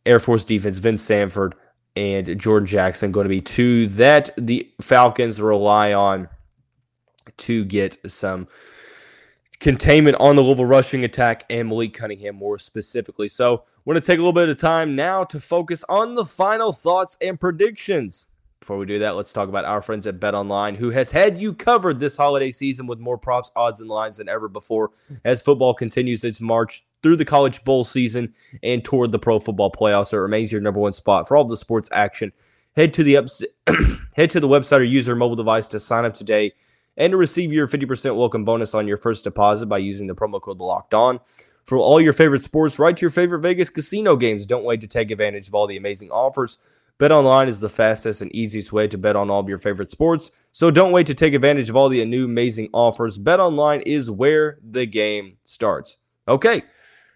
Air 0.05 0.19
Force 0.19 0.43
defense, 0.43 0.79
Vince 0.79 1.03
Sanford 1.03 1.55
and 1.95 2.39
Jordan 2.39 2.67
Jackson 2.67 3.11
going 3.11 3.25
to 3.25 3.29
be 3.29 3.41
two 3.41 3.87
that 3.87 4.31
the 4.37 4.69
Falcons 4.81 5.39
rely 5.41 5.93
on 5.93 6.29
to 7.37 7.63
get 7.65 7.97
some 8.11 8.47
containment 9.59 10.17
on 10.19 10.35
the 10.35 10.41
Louisville 10.41 10.65
rushing 10.65 11.03
attack 11.03 11.45
and 11.49 11.69
Malik 11.69 11.93
Cunningham 11.93 12.35
more 12.35 12.59
specifically. 12.59 13.27
So, 13.27 13.63
going 13.85 13.95
to 13.95 14.01
take 14.01 14.17
a 14.17 14.21
little 14.21 14.33
bit 14.33 14.49
of 14.49 14.57
time 14.57 14.95
now 14.95 15.23
to 15.25 15.39
focus 15.39 15.83
on 15.89 16.15
the 16.15 16.25
final 16.25 16.71
thoughts 16.71 17.17
and 17.21 17.39
predictions. 17.39 18.27
Before 18.59 18.77
we 18.77 18.85
do 18.85 18.99
that, 18.99 19.17
let's 19.17 19.33
talk 19.33 19.49
about 19.49 19.65
our 19.65 19.81
friends 19.81 20.07
at 20.07 20.21
Bet 20.21 20.33
Online, 20.33 20.75
who 20.75 20.91
has 20.91 21.11
had 21.11 21.41
you 21.41 21.53
covered 21.53 21.99
this 21.99 22.15
holiday 22.15 22.49
season 22.49 22.87
with 22.87 22.97
more 22.97 23.17
props, 23.17 23.51
odds, 23.57 23.81
and 23.81 23.89
lines 23.89 24.17
than 24.17 24.29
ever 24.29 24.47
before 24.47 24.91
as 25.25 25.41
football 25.41 25.73
continues 25.73 26.23
its 26.23 26.39
march 26.39 26.85
through 27.03 27.17
the 27.17 27.25
college 27.25 27.63
bowl 27.63 27.83
season 27.83 28.33
and 28.63 28.83
toward 28.83 29.11
the 29.11 29.19
pro 29.19 29.39
football 29.39 29.71
playoffs. 29.71 30.07
So 30.07 30.17
it 30.17 30.21
remains 30.21 30.51
your 30.51 30.61
number 30.61 30.79
one 30.79 30.93
spot 30.93 31.27
for 31.27 31.37
all 31.37 31.45
the 31.45 31.57
sports 31.57 31.89
action. 31.91 32.31
Head 32.75 32.93
to 32.95 33.03
the 33.03 33.17
ups- 33.17 33.43
head 34.15 34.29
to 34.31 34.39
the 34.39 34.47
website 34.47 34.79
or 34.79 34.83
use 34.83 35.05
your 35.05 35.15
mobile 35.15 35.35
device 35.35 35.67
to 35.69 35.79
sign 35.79 36.05
up 36.05 36.13
today 36.13 36.53
and 36.97 37.11
to 37.11 37.17
receive 37.17 37.51
your 37.51 37.67
50% 37.67 38.15
welcome 38.15 38.45
bonus 38.45 38.73
on 38.73 38.87
your 38.87 38.97
first 38.97 39.23
deposit 39.23 39.67
by 39.67 39.77
using 39.77 40.07
the 40.07 40.15
promo 40.15 40.41
code 40.41 40.59
locked 40.59 40.93
on. 40.93 41.19
For 41.65 41.77
all 41.77 42.01
your 42.01 42.13
favorite 42.13 42.41
sports, 42.41 42.79
right 42.79 42.95
to 42.95 43.01
your 43.01 43.09
favorite 43.09 43.39
Vegas 43.39 43.69
casino 43.69 44.15
games. 44.15 44.45
Don't 44.45 44.65
wait 44.65 44.81
to 44.81 44.87
take 44.87 45.11
advantage 45.11 45.47
of 45.47 45.55
all 45.55 45.67
the 45.67 45.77
amazing 45.77 46.11
offers 46.11 46.57
Bet 46.99 47.11
online 47.11 47.47
is 47.47 47.59
the 47.59 47.69
fastest 47.69 48.21
and 48.21 48.33
easiest 48.35 48.71
way 48.71 48.87
to 48.87 48.97
bet 48.97 49.15
on 49.15 49.29
all 49.29 49.39
of 49.39 49.49
your 49.49 49.57
favorite 49.57 49.89
sports. 49.89 50.31
So 50.51 50.69
don't 50.69 50.91
wait 50.91 51.07
to 51.07 51.13
take 51.13 51.33
advantage 51.33 51.69
of 51.69 51.75
all 51.75 51.89
the 51.89 52.05
new 52.05 52.25
amazing 52.25 52.69
offers. 52.73 53.17
Bet 53.17 53.39
online 53.39 53.81
is 53.81 54.11
where 54.11 54.59
the 54.63 54.85
game 54.85 55.37
starts. 55.43 55.97
Okay, 56.27 56.63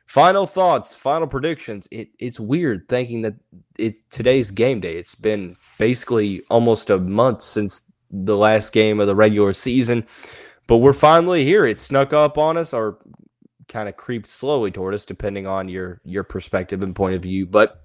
Final 0.07 0.47
thoughts, 0.47 0.95
final 0.95 1.27
predictions. 1.27 1.85
It, 1.91 2.09
it's 2.17 2.39
weird 2.39 2.87
thinking 2.87 3.23
that 3.23 3.35
it 3.77 4.09
today's 4.09 4.51
game 4.51 4.79
day. 4.79 4.93
It's 4.93 5.15
been 5.15 5.57
basically 5.77 6.43
almost 6.49 6.89
a 6.89 6.97
month 6.97 7.41
since 7.41 7.81
the 8.09 8.37
last 8.37 8.71
game 8.71 9.01
of 9.01 9.07
the 9.07 9.15
regular 9.17 9.51
season, 9.51 10.07
but 10.65 10.77
we're 10.77 10.93
finally 10.93 11.43
here. 11.43 11.65
It 11.65 11.77
snuck 11.77 12.13
up 12.13 12.37
on 12.37 12.55
us, 12.55 12.73
or 12.73 12.99
kind 13.67 13.89
of 13.89 13.97
creeped 13.97 14.29
slowly 14.29 14.71
toward 14.71 14.93
us, 14.93 15.03
depending 15.03 15.45
on 15.45 15.67
your 15.67 15.99
your 16.05 16.23
perspective 16.23 16.83
and 16.83 16.95
point 16.95 17.15
of 17.15 17.21
view. 17.21 17.45
But 17.45 17.83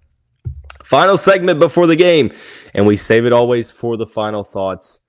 final 0.85 1.17
segment 1.17 1.59
before 1.59 1.89
the 1.89 1.97
game, 1.97 2.33
and 2.73 2.87
we 2.87 2.97
save 2.97 3.27
it 3.27 3.33
always 3.33 3.73
for 3.73 3.97
the 3.97 4.07
final 4.07 4.45
thoughts 4.45 5.01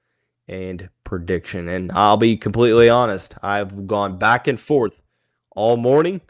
and 0.48 0.90
prediction. 1.04 1.68
And 1.70 1.92
I'll 1.92 2.18
be 2.18 2.38
completely 2.38 2.90
honest, 2.90 3.36
I've 3.44 3.86
gone 3.86 4.18
back 4.18 4.48
and 4.48 4.60
forth 4.60 5.04
all 5.56 5.78
morning 5.78 6.22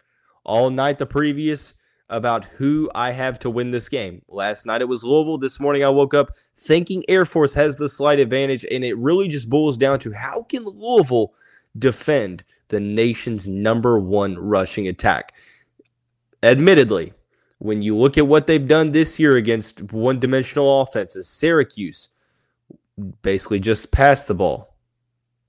all 0.43 0.69
night 0.69 0.97
the 0.97 1.05
previous 1.05 1.73
about 2.09 2.45
who 2.45 2.91
I 2.93 3.11
have 3.11 3.39
to 3.39 3.49
win 3.49 3.71
this 3.71 3.89
game. 3.89 4.21
Last 4.27 4.65
night 4.65 4.81
it 4.81 4.87
was 4.87 5.03
Louisville. 5.03 5.37
This 5.37 5.59
morning 5.59 5.83
I 5.83 5.89
woke 5.89 6.13
up 6.13 6.37
thinking 6.55 7.03
Air 7.07 7.25
Force 7.25 7.55
has 7.55 7.75
the 7.75 7.89
slight 7.89 8.19
advantage, 8.19 8.65
and 8.69 8.83
it 8.83 8.97
really 8.97 9.27
just 9.27 9.49
boils 9.49 9.77
down 9.77 9.99
to 9.99 10.11
how 10.11 10.43
can 10.43 10.63
Louisville 10.63 11.33
defend 11.77 12.43
the 12.67 12.79
nation's 12.79 13.47
number 13.47 13.99
one 13.99 14.37
rushing 14.37 14.87
attack? 14.87 15.33
Admittedly, 16.41 17.13
when 17.57 17.81
you 17.81 17.95
look 17.95 18.17
at 18.17 18.27
what 18.27 18.45
they've 18.45 18.67
done 18.67 18.91
this 18.91 19.19
year 19.19 19.35
against 19.37 19.93
one 19.93 20.19
dimensional 20.19 20.81
offenses, 20.81 21.27
Syracuse 21.27 22.09
basically 23.21 23.59
just 23.59 23.91
passed 23.91 24.27
the 24.27 24.35
ball. 24.35 24.75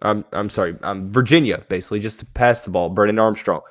I'm, 0.00 0.24
I'm 0.32 0.48
sorry, 0.48 0.76
um, 0.82 1.10
Virginia 1.10 1.64
basically 1.68 2.00
just 2.00 2.32
passed 2.34 2.64
the 2.64 2.70
ball. 2.70 2.90
Brennan 2.90 3.18
Armstrong 3.18 3.62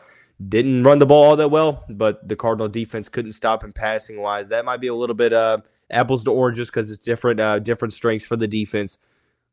didn't 0.48 0.84
run 0.84 1.00
the 1.00 1.06
ball 1.06 1.24
all 1.24 1.36
that 1.36 1.52
well, 1.52 1.84
but 1.90 2.28
the 2.28 2.36
Cardinal 2.36 2.68
defense 2.68 3.10
couldn't 3.10 3.34
stop 3.34 3.64
him 3.64 3.72
passing 3.72 4.20
wise. 4.20 4.50
That 4.50 4.66
might 4.66 4.82
be 4.82 4.88
a 4.88 4.96
little 4.96 5.16
bit 5.16 5.34
uh, 5.34 5.60
apples 5.90 6.24
to 6.26 6.32
oranges 6.32 6.70
because 6.70 6.92
it's 6.92 7.04
different 7.04 7.40
uh, 7.40 7.60
different 7.60 7.94
strengths 7.94 8.26
for 8.26 8.36
the 8.36 8.48
defense. 8.48 8.98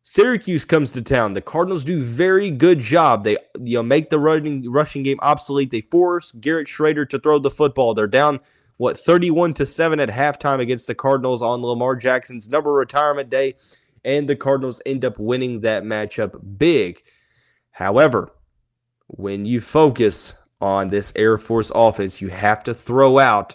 Syracuse 0.03 0.65
comes 0.65 0.93
to 0.93 1.03
town. 1.03 1.35
The 1.35 1.43
Cardinals 1.43 1.85
do 1.85 2.03
very 2.03 2.51
good 2.51 2.81
job. 2.81 3.23
They 3.25 3.37
you 3.63 3.79
know 3.79 3.83
make 3.83 4.11
the 4.11 4.19
running 4.19 4.71
rushing 4.71 5.03
game 5.03 5.19
obsolete. 5.21 5.71
They 5.71 5.83
force 5.83 6.33
Garrett 6.33 6.69
Shrader 6.69 7.09
to 7.11 7.19
throw 7.19 7.39
the 7.39 7.51
football. 7.51 7.95
They're 7.95 8.07
down 8.07 8.41
what 8.79 8.99
31 8.99 9.53
to 9.55 9.67
7 9.67 10.01
at 10.01 10.09
halftime 10.09 10.59
against 10.59 10.87
the 10.87 10.95
Cardinals 10.95 11.43
on 11.43 11.61
Lamar 11.61 11.97
Jackson's 11.97 12.49
number 12.49 12.73
retirement 12.73 13.29
day 13.29 13.55
and 14.05 14.29
the 14.29 14.37
Cardinals 14.37 14.81
end 14.87 15.05
up 15.05 15.19
winning 15.19 15.61
that 15.61 15.83
matchup 15.83 16.59
big. 16.59 17.03
However, 17.73 18.31
when 19.07 19.45
you 19.45 19.61
focus 19.61 20.35
on 20.61 20.89
this 20.89 21.13
Air 21.17 21.39
Force 21.39 21.73
offense, 21.75 22.21
you 22.21 22.29
have 22.29 22.63
to 22.65 22.75
throw 22.75 23.19
out, 23.19 23.55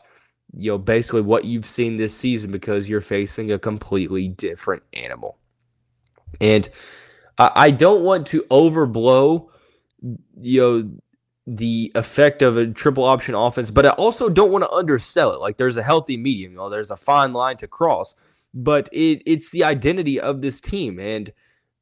you 0.56 0.72
know, 0.72 0.78
basically 0.78 1.22
what 1.22 1.46
you've 1.46 1.68
seen 1.68 1.98
this 1.98 2.16
season 2.18 2.52
because 2.52 2.90
you're 2.90 3.02
facing 3.02 3.52
a 3.52 3.60
completely 3.60 4.28
different 4.28 4.84
animal. 4.94 5.38
And 6.42 6.68
I 7.38 7.72
don't 7.72 8.04
want 8.04 8.28
to 8.28 8.44
overblow, 8.44 9.50
you 10.38 10.62
know, 10.62 10.92
the 11.48 11.92
effect 11.94 12.42
of 12.42 12.58
a 12.58 12.68
triple 12.68 13.04
option 13.04 13.36
offense, 13.36 13.72
but 13.72 13.86
I 13.86 13.90
also 13.92 14.30
don't 14.30 14.52
want 14.52 14.64
to 14.64 14.72
undersell 14.72 15.32
it. 15.32 15.40
Like 15.40 15.58
there's 15.58 15.78
a 15.78 15.84
healthy 15.84 16.18
medium, 16.18 16.54
you 16.54 16.58
know, 16.58 16.70
there's 16.70 16.92
a 16.92 16.98
fine 16.98 17.34
line 17.34 17.58
to 17.58 17.68
cross, 17.68 18.16
but 18.54 18.90
it 18.92 19.22
it's 19.26 19.52
the 19.52 19.64
identity 19.64 20.20
of 20.20 20.42
this 20.42 20.60
team, 20.62 21.00
and 21.00 21.32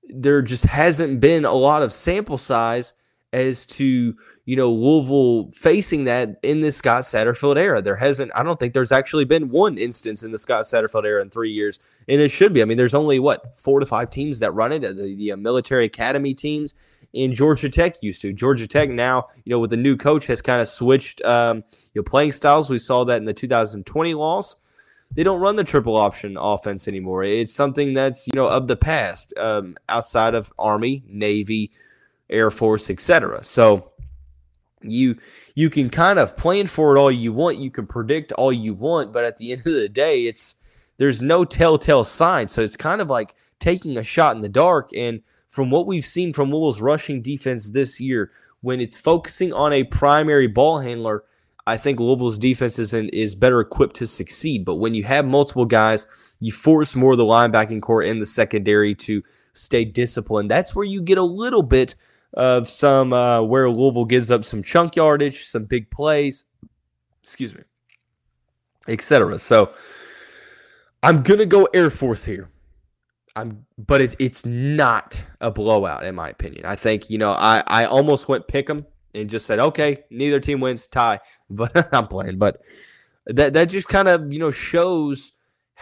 there 0.03 0.41
just 0.41 0.65
hasn't 0.65 1.19
been 1.19 1.45
a 1.45 1.53
lot 1.53 1.83
of 1.83 1.93
sample 1.93 2.38
size 2.38 2.93
as 3.31 3.65
to 3.65 4.15
you 4.45 4.58
know, 4.58 4.71
Louisville 4.71 5.51
facing 5.53 6.03
that 6.03 6.38
in 6.43 6.60
the 6.62 6.71
Scott 6.71 7.03
Satterfield 7.03 7.56
era. 7.56 7.82
There 7.82 7.95
hasn't, 7.95 8.32
I 8.36 8.43
don't 8.43 8.60
think 8.60 8.73
there's 8.73 8.91
actually 8.91 9.23
been 9.23 9.49
one 9.49 9.77
instance 9.77 10.21
in 10.21 10.34
the 10.34 10.38
Scott 10.38 10.65
Satterfield 10.65 11.06
era 11.06 11.21
in 11.21 11.29
three 11.29 11.51
years, 11.51 11.79
and 12.10 12.19
it 12.19 12.29
should 12.29 12.53
be. 12.53 12.62
I 12.62 12.65
mean, 12.65 12.77
there's 12.77 12.93
only 12.93 13.19
what 13.19 13.58
four 13.58 13.79
to 13.79 13.86
five 13.86 14.10
teams 14.10 14.39
that 14.39 14.51
run 14.51 14.73
it, 14.73 14.82
the, 14.82 15.15
the 15.15 15.32
uh, 15.32 15.38
military 15.38 15.86
academy 15.86 16.34
teams, 16.34 16.73
and 17.15 17.34
Georgia 17.34 17.69
Tech 17.69 18.03
used 18.03 18.21
to. 18.23 18.34
Georgia 18.34 18.67
Tech 18.67 18.89
now, 18.89 19.27
you 19.45 19.51
know, 19.51 19.60
with 19.60 19.69
the 19.69 19.77
new 19.77 19.95
coach, 19.95 20.27
has 20.27 20.41
kind 20.41 20.62
of 20.62 20.67
switched, 20.67 21.23
um, 21.23 21.63
you 21.93 22.01
know, 22.01 22.03
playing 22.03 22.34
styles. 22.34 22.69
We 22.69 22.79
saw 22.79 23.06
that 23.06 23.17
in 23.17 23.25
the 23.25 23.34
2020 23.34 24.13
loss. 24.13 24.58
They 25.15 25.23
don't 25.23 25.39
run 25.39 25.56
the 25.56 25.63
triple 25.63 25.95
option 25.95 26.38
offense 26.38 26.88
anymore. 26.88 27.23
It's 27.23 27.53
something 27.53 27.93
that's 27.93 28.27
you 28.27 28.34
know 28.36 28.49
of 28.49 28.67
the 28.67 28.75
past, 28.75 29.34
um, 29.38 29.77
outside 29.88 30.36
of 30.36 30.51
Army, 30.60 31.03
Navy, 31.08 31.71
Air 32.29 32.51
Force, 32.51 32.89
etc. 32.89 33.43
So 33.45 33.92
you 34.84 35.17
you 35.56 35.69
can 35.69 35.89
kind 35.89 36.19
of 36.19 36.36
plan 36.38 36.67
for 36.67 36.96
it 36.96 37.00
all 37.00 37.12
you 37.12 37.34
want 37.34 37.58
you 37.58 37.72
can 37.72 37.88
predict 37.88 38.32
all 38.34 38.52
you 38.52 38.74
want 38.74 39.13
but 39.13 39.26
at 39.26 39.38
the 39.38 39.52
end 39.54 39.62
of 39.62 39.74
the 39.74 39.89
day 39.89 40.26
it's 40.26 40.56
there's 40.98 41.22
no 41.22 41.46
telltale 41.46 42.04
sign 42.04 42.48
so 42.48 42.62
it's 42.62 42.78
kind 42.78 43.02
of 43.02 43.10
like 43.10 43.36
taking 43.60 43.98
a 43.98 44.04
shot 44.04 44.36
in 44.36 44.41
the 44.41 44.50
dark 44.50 44.89
and 44.96 45.22
from 45.48 45.69
what 45.69 45.86
we've 45.86 46.06
seen 46.06 46.34
from 46.34 46.50
Louisville's 46.50 46.82
rushing 46.82 47.22
defense 47.22 47.69
this 47.69 48.02
year 48.02 48.32
when 48.62 48.80
it's 48.80 48.98
focusing 48.98 49.54
on 49.54 49.72
a 49.72 49.84
primary 49.84 50.48
ball 50.48 50.80
handler 50.80 51.24
I 51.65 51.78
think 51.78 52.00
Louisville's 52.00 52.38
defense 52.38 52.78
is, 52.78 52.93
in, 52.93 53.10
is 53.10 53.36
better 53.36 53.62
equipped 53.62 53.96
to 53.98 54.08
succeed. 54.08 54.65
But 54.65 54.76
when 54.76 54.93
you 54.93 55.04
have 55.06 55.26
multiple 55.26 55.65
guys, 55.65 56.08
you 56.39 56.52
force 56.52 56.96
more 56.96 57.13
of 57.13 57.17
the 57.17 57.24
linebacking 57.24 57.82
core 57.82 58.04
in 58.04 58.19
the 58.19 58.26
secondary 58.26 58.93
to 58.96 59.24
stay 59.54 59.86
disciplined. 59.86 60.52
That's 60.52 60.76
where 60.76 60.86
you 60.86 61.02
get 61.02 61.17
a 61.17 61.24
little 61.24 61.63
bit 61.63 61.96
of 62.34 62.67
some 62.67 63.13
uh, 63.13 63.41
where 63.41 63.69
Louisville 63.69 64.06
gives 64.06 64.32
up 64.32 64.43
some 64.43 64.63
chunk 64.63 64.96
yardage, 64.96 65.46
some 65.46 65.65
big 65.65 65.89
plays, 65.91 66.46
excuse 67.22 67.56
me, 67.56 67.63
etc. 68.88 69.39
So 69.39 69.74
I'm 71.02 71.22
gonna 71.22 71.46
go 71.46 71.67
Air 71.74 71.89
Force 71.89 72.26
here. 72.26 72.50
I'm, 73.36 73.65
but 73.78 74.02
it's 74.02 74.15
it's 74.19 74.46
not 74.46 75.26
a 75.41 75.52
blowout 75.52 76.06
in 76.06 76.15
my 76.15 76.30
opinion. 76.30 76.65
I 76.65 76.76
think 76.76 77.10
you 77.10 77.17
know 77.17 77.32
I 77.32 77.63
I 77.67 77.86
almost 77.86 78.28
went 78.28 78.48
pick 78.48 78.67
them 78.67 78.86
and 79.13 79.30
just 79.30 79.46
said 79.46 79.60
okay, 79.60 80.04
neither 80.10 80.39
team 80.39 80.60
wins, 80.60 80.88
tie. 80.88 81.19
But 81.50 81.93
I'm 81.93 82.08
playing, 82.08 82.39
but 82.39 82.62
that 83.28 83.54
that 83.54 83.65
just 83.65 83.88
kind 83.88 84.08
of 84.08 84.34
you 84.34 84.39
know 84.39 84.50
shows 84.50 85.34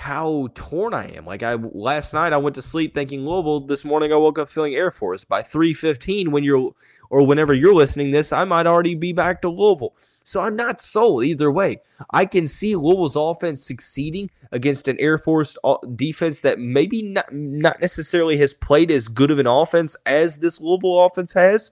how 0.01 0.49
torn 0.55 0.95
I 0.95 1.09
am. 1.09 1.27
Like 1.27 1.43
I 1.43 1.53
last 1.53 2.11
night 2.11 2.33
I 2.33 2.37
went 2.37 2.55
to 2.55 2.61
sleep 2.63 2.93
thinking 2.93 3.23
Louisville. 3.23 3.59
This 3.59 3.85
morning 3.85 4.11
I 4.11 4.15
woke 4.15 4.39
up 4.39 4.49
feeling 4.49 4.73
Air 4.73 4.89
Force. 4.89 5.23
By 5.23 5.43
3:15 5.43 6.31
when 6.31 6.43
you're 6.43 6.71
or 7.11 7.25
whenever 7.25 7.53
you're 7.53 7.73
listening 7.73 8.09
this, 8.09 8.33
I 8.33 8.43
might 8.43 8.65
already 8.65 8.95
be 8.95 9.13
back 9.13 9.43
to 9.43 9.49
Louisville. 9.49 9.93
So 10.23 10.41
I'm 10.41 10.55
not 10.55 10.81
sold 10.81 11.23
either 11.23 11.51
way. 11.51 11.81
I 12.09 12.25
can 12.25 12.47
see 12.47 12.75
Louisville's 12.75 13.15
offense 13.15 13.63
succeeding 13.63 14.31
against 14.51 14.87
an 14.87 14.97
Air 14.99 15.19
Force 15.19 15.55
uh, 15.63 15.77
defense 15.95 16.41
that 16.41 16.57
maybe 16.57 17.03
not 17.03 17.31
not 17.31 17.79
necessarily 17.79 18.37
has 18.37 18.55
played 18.55 18.89
as 18.89 19.07
good 19.07 19.29
of 19.29 19.37
an 19.37 19.47
offense 19.47 19.95
as 20.07 20.39
this 20.39 20.59
Louisville 20.59 20.99
offense 21.01 21.33
has 21.33 21.71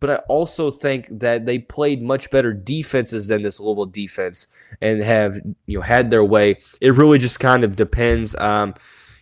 but 0.00 0.10
I 0.10 0.16
also 0.28 0.70
think 0.70 1.06
that 1.10 1.46
they 1.46 1.58
played 1.58 2.02
much 2.02 2.30
better 2.30 2.52
defenses 2.52 3.26
than 3.28 3.42
this 3.42 3.60
Louisville 3.60 3.86
defense 3.86 4.46
and 4.80 5.02
have 5.02 5.36
you 5.66 5.78
know 5.78 5.82
had 5.82 6.10
their 6.10 6.24
way. 6.24 6.56
It 6.80 6.94
really 6.94 7.18
just 7.18 7.38
kind 7.38 7.62
of 7.62 7.76
depends. 7.76 8.34
Um, 8.36 8.74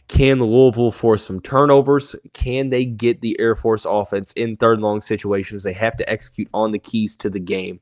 can 0.07 0.41
Louisville 0.41 0.91
force 0.91 1.27
some 1.27 1.41
turnovers? 1.41 2.17
Can 2.33 2.71
they 2.71 2.87
get 2.87 3.21
the 3.21 3.39
Air 3.39 3.55
Force 3.55 3.85
offense 3.85 4.33
in 4.33 4.57
third 4.57 4.75
and 4.75 4.83
long 4.83 5.03
situations? 5.03 5.63
They 5.63 5.75
have 5.75 5.97
to 5.99 6.11
execute 6.11 6.49
on 6.55 6.73
the 6.73 6.79
keys 6.79 7.15
to 7.17 7.29
the 7.29 7.41
game. 7.41 7.81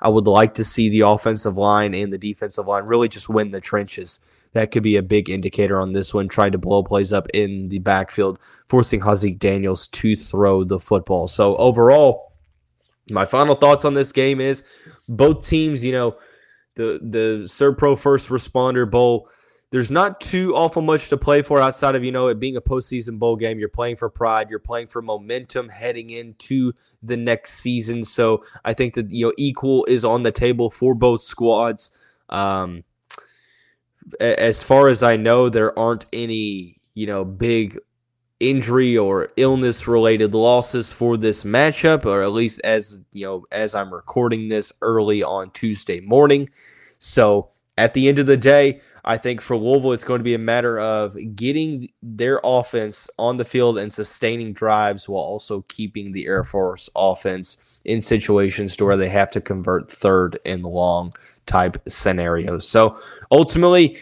I 0.00 0.08
would 0.08 0.26
like 0.26 0.54
to 0.54 0.64
see 0.64 0.88
the 0.88 1.00
offensive 1.00 1.56
line 1.56 1.94
and 1.94 2.12
the 2.12 2.18
defensive 2.18 2.66
line 2.66 2.84
really 2.84 3.08
just 3.08 3.28
win 3.28 3.50
the 3.50 3.60
trenches. 3.60 4.20
That 4.52 4.70
could 4.70 4.82
be 4.82 4.96
a 4.96 5.02
big 5.02 5.28
indicator 5.28 5.80
on 5.80 5.92
this 5.92 6.14
one, 6.14 6.28
trying 6.28 6.52
to 6.52 6.58
blow 6.58 6.82
plays 6.82 7.12
up 7.12 7.26
in 7.34 7.68
the 7.68 7.78
backfield, 7.78 8.38
forcing 8.68 9.00
Haaziq 9.00 9.38
Daniels 9.38 9.88
to 9.88 10.16
throw 10.16 10.64
the 10.64 10.78
football. 10.78 11.28
So 11.28 11.56
overall, 11.56 12.25
my 13.10 13.24
final 13.24 13.54
thoughts 13.54 13.84
on 13.84 13.94
this 13.94 14.12
game 14.12 14.40
is 14.40 14.64
both 15.08 15.46
teams, 15.46 15.84
you 15.84 15.92
know, 15.92 16.16
the 16.74 17.00
the 17.02 17.44
Servpro 17.46 17.98
First 17.98 18.28
Responder 18.28 18.88
Bowl. 18.88 19.28
There's 19.72 19.90
not 19.90 20.20
too 20.20 20.54
awful 20.54 20.80
much 20.80 21.08
to 21.08 21.16
play 21.16 21.42
for 21.42 21.60
outside 21.60 21.96
of 21.96 22.04
you 22.04 22.12
know 22.12 22.28
it 22.28 22.38
being 22.38 22.56
a 22.56 22.60
postseason 22.60 23.18
bowl 23.18 23.36
game. 23.36 23.58
You're 23.58 23.68
playing 23.68 23.96
for 23.96 24.08
pride. 24.08 24.48
You're 24.48 24.58
playing 24.58 24.86
for 24.86 25.02
momentum 25.02 25.68
heading 25.68 26.10
into 26.10 26.72
the 27.02 27.16
next 27.16 27.54
season. 27.54 28.04
So 28.04 28.44
I 28.64 28.74
think 28.74 28.94
that 28.94 29.12
you 29.12 29.26
know 29.26 29.32
equal 29.36 29.84
is 29.86 30.04
on 30.04 30.22
the 30.22 30.32
table 30.32 30.70
for 30.70 30.94
both 30.94 31.22
squads. 31.22 31.90
Um, 32.28 32.84
as 34.20 34.62
far 34.62 34.88
as 34.88 35.02
I 35.02 35.16
know, 35.16 35.48
there 35.48 35.76
aren't 35.78 36.06
any 36.12 36.80
you 36.94 37.06
know 37.06 37.24
big 37.24 37.78
injury 38.40 38.96
or 38.96 39.28
illness 39.36 39.88
related 39.88 40.34
losses 40.34 40.92
for 40.92 41.16
this 41.16 41.44
matchup 41.44 42.04
or 42.04 42.22
at 42.22 42.32
least 42.32 42.60
as 42.64 42.98
you 43.12 43.24
know 43.24 43.44
as 43.50 43.74
I'm 43.74 43.92
recording 43.92 44.48
this 44.48 44.72
early 44.82 45.22
on 45.22 45.50
Tuesday 45.50 46.00
morning. 46.00 46.50
So, 46.98 47.50
at 47.78 47.94
the 47.94 48.08
end 48.08 48.18
of 48.18 48.26
the 48.26 48.36
day, 48.36 48.80
I 49.08 49.18
think 49.18 49.40
for 49.40 49.56
Louisville, 49.56 49.92
it's 49.92 50.02
going 50.02 50.18
to 50.18 50.24
be 50.24 50.34
a 50.34 50.38
matter 50.38 50.80
of 50.80 51.16
getting 51.36 51.88
their 52.02 52.40
offense 52.42 53.08
on 53.18 53.36
the 53.36 53.44
field 53.44 53.78
and 53.78 53.94
sustaining 53.94 54.52
drives 54.52 55.08
while 55.08 55.22
also 55.22 55.64
keeping 55.68 56.10
the 56.10 56.26
Air 56.26 56.42
Force 56.42 56.90
offense 56.96 57.78
in 57.84 58.00
situations 58.00 58.74
to 58.76 58.84
where 58.84 58.96
they 58.96 59.08
have 59.08 59.30
to 59.30 59.40
convert 59.40 59.92
third 59.92 60.40
and 60.44 60.64
long 60.64 61.12
type 61.46 61.80
scenarios. 61.86 62.68
So 62.68 62.98
ultimately, 63.30 63.96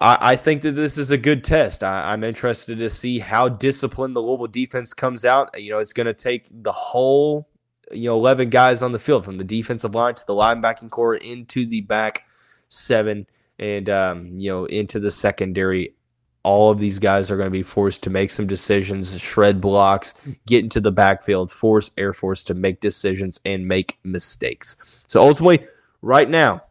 I, 0.00 0.18
I 0.20 0.36
think 0.36 0.62
that 0.62 0.72
this 0.72 0.98
is 0.98 1.10
a 1.10 1.18
good 1.18 1.44
test. 1.44 1.82
I, 1.82 2.12
I'm 2.12 2.24
interested 2.24 2.78
to 2.78 2.90
see 2.90 3.20
how 3.20 3.48
disciplined 3.48 4.16
the 4.16 4.22
Louisville 4.22 4.46
defense 4.46 4.92
comes 4.92 5.24
out. 5.24 5.58
You 5.60 5.70
know, 5.70 5.78
it's 5.78 5.92
going 5.92 6.06
to 6.06 6.14
take 6.14 6.48
the 6.50 6.72
whole, 6.72 7.48
you 7.90 8.08
know, 8.08 8.16
11 8.16 8.50
guys 8.50 8.82
on 8.82 8.92
the 8.92 8.98
field 8.98 9.24
from 9.24 9.38
the 9.38 9.44
defensive 9.44 9.94
line 9.94 10.14
to 10.14 10.26
the 10.26 10.34
linebacking 10.34 10.90
core 10.90 11.14
into 11.14 11.66
the 11.66 11.82
back 11.82 12.24
seven 12.68 13.26
and 13.58 13.88
um, 13.88 14.32
you 14.36 14.50
know 14.50 14.64
into 14.66 15.00
the 15.00 15.10
secondary. 15.10 15.94
All 16.42 16.70
of 16.70 16.78
these 16.78 16.98
guys 16.98 17.30
are 17.30 17.38
going 17.38 17.46
to 17.46 17.50
be 17.50 17.62
forced 17.62 18.02
to 18.02 18.10
make 18.10 18.30
some 18.30 18.46
decisions, 18.46 19.18
shred 19.18 19.62
blocks, 19.62 20.36
get 20.46 20.62
into 20.62 20.78
the 20.78 20.92
backfield, 20.92 21.50
force 21.50 21.90
Air 21.96 22.12
Force 22.12 22.44
to 22.44 22.54
make 22.54 22.80
decisions 22.80 23.40
and 23.46 23.66
make 23.66 23.98
mistakes. 24.04 24.76
So 25.06 25.22
ultimately, 25.22 25.66
right 26.02 26.28
now, 26.28 26.64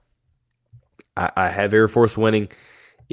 I, 1.17 1.31
I 1.35 1.49
have 1.49 1.73
Air 1.73 1.87
Force 1.87 2.15
winning. 2.15 2.49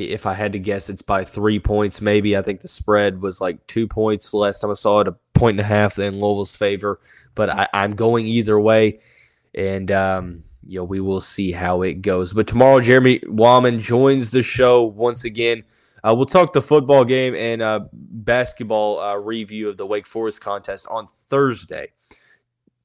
If 0.05 0.27
I 0.27 0.35
had 0.35 0.53
to 0.53 0.59
guess, 0.59 0.91
it's 0.91 1.03
by 1.03 1.25
three 1.25 1.59
points, 1.59 2.01
maybe. 2.01 2.37
I 2.37 2.43
think 2.43 2.61
the 2.61 2.69
spread 2.69 3.21
was 3.21 3.41
like 3.41 3.67
two 3.67 3.87
points 3.87 4.31
the 4.31 4.39
last 4.39 4.61
time 4.61 4.71
I 4.71 4.75
saw 4.75 5.01
it, 5.01 5.09
a 5.09 5.17
point 5.35 5.55
and 5.55 5.61
a 5.61 5.69
half 5.69 5.99
in 5.99 6.15
Louisville's 6.15 6.57
favor. 6.57 6.99
But 7.35 7.51
I, 7.51 7.69
I'm 7.73 7.95
going 7.95 8.27
either 8.27 8.59
way. 8.59 9.01
And 9.55 9.91
um, 9.91 10.45
you 10.63 10.79
know, 10.79 10.85
we 10.85 11.01
will 11.01 11.21
see 11.21 11.53
how 11.53 11.83
it 11.83 12.03
goes. 12.03 12.33
But 12.33 12.47
tomorrow, 12.47 12.81
Jeremy 12.81 13.21
Wallman 13.21 13.81
joins 13.81 14.31
the 14.31 14.43
show 14.43 14.83
once 14.83 15.25
again. 15.25 15.65
Uh, 16.03 16.15
we'll 16.15 16.27
talk 16.27 16.53
the 16.53 16.63
football 16.63 17.05
game 17.05 17.35
and 17.35 17.61
uh, 17.61 17.81
basketball 17.93 19.01
uh, 19.01 19.17
review 19.17 19.69
of 19.69 19.77
the 19.77 19.87
Wake 19.87 20.07
Forest 20.07 20.41
contest 20.41 20.87
on 20.91 21.07
Thursday. 21.07 21.93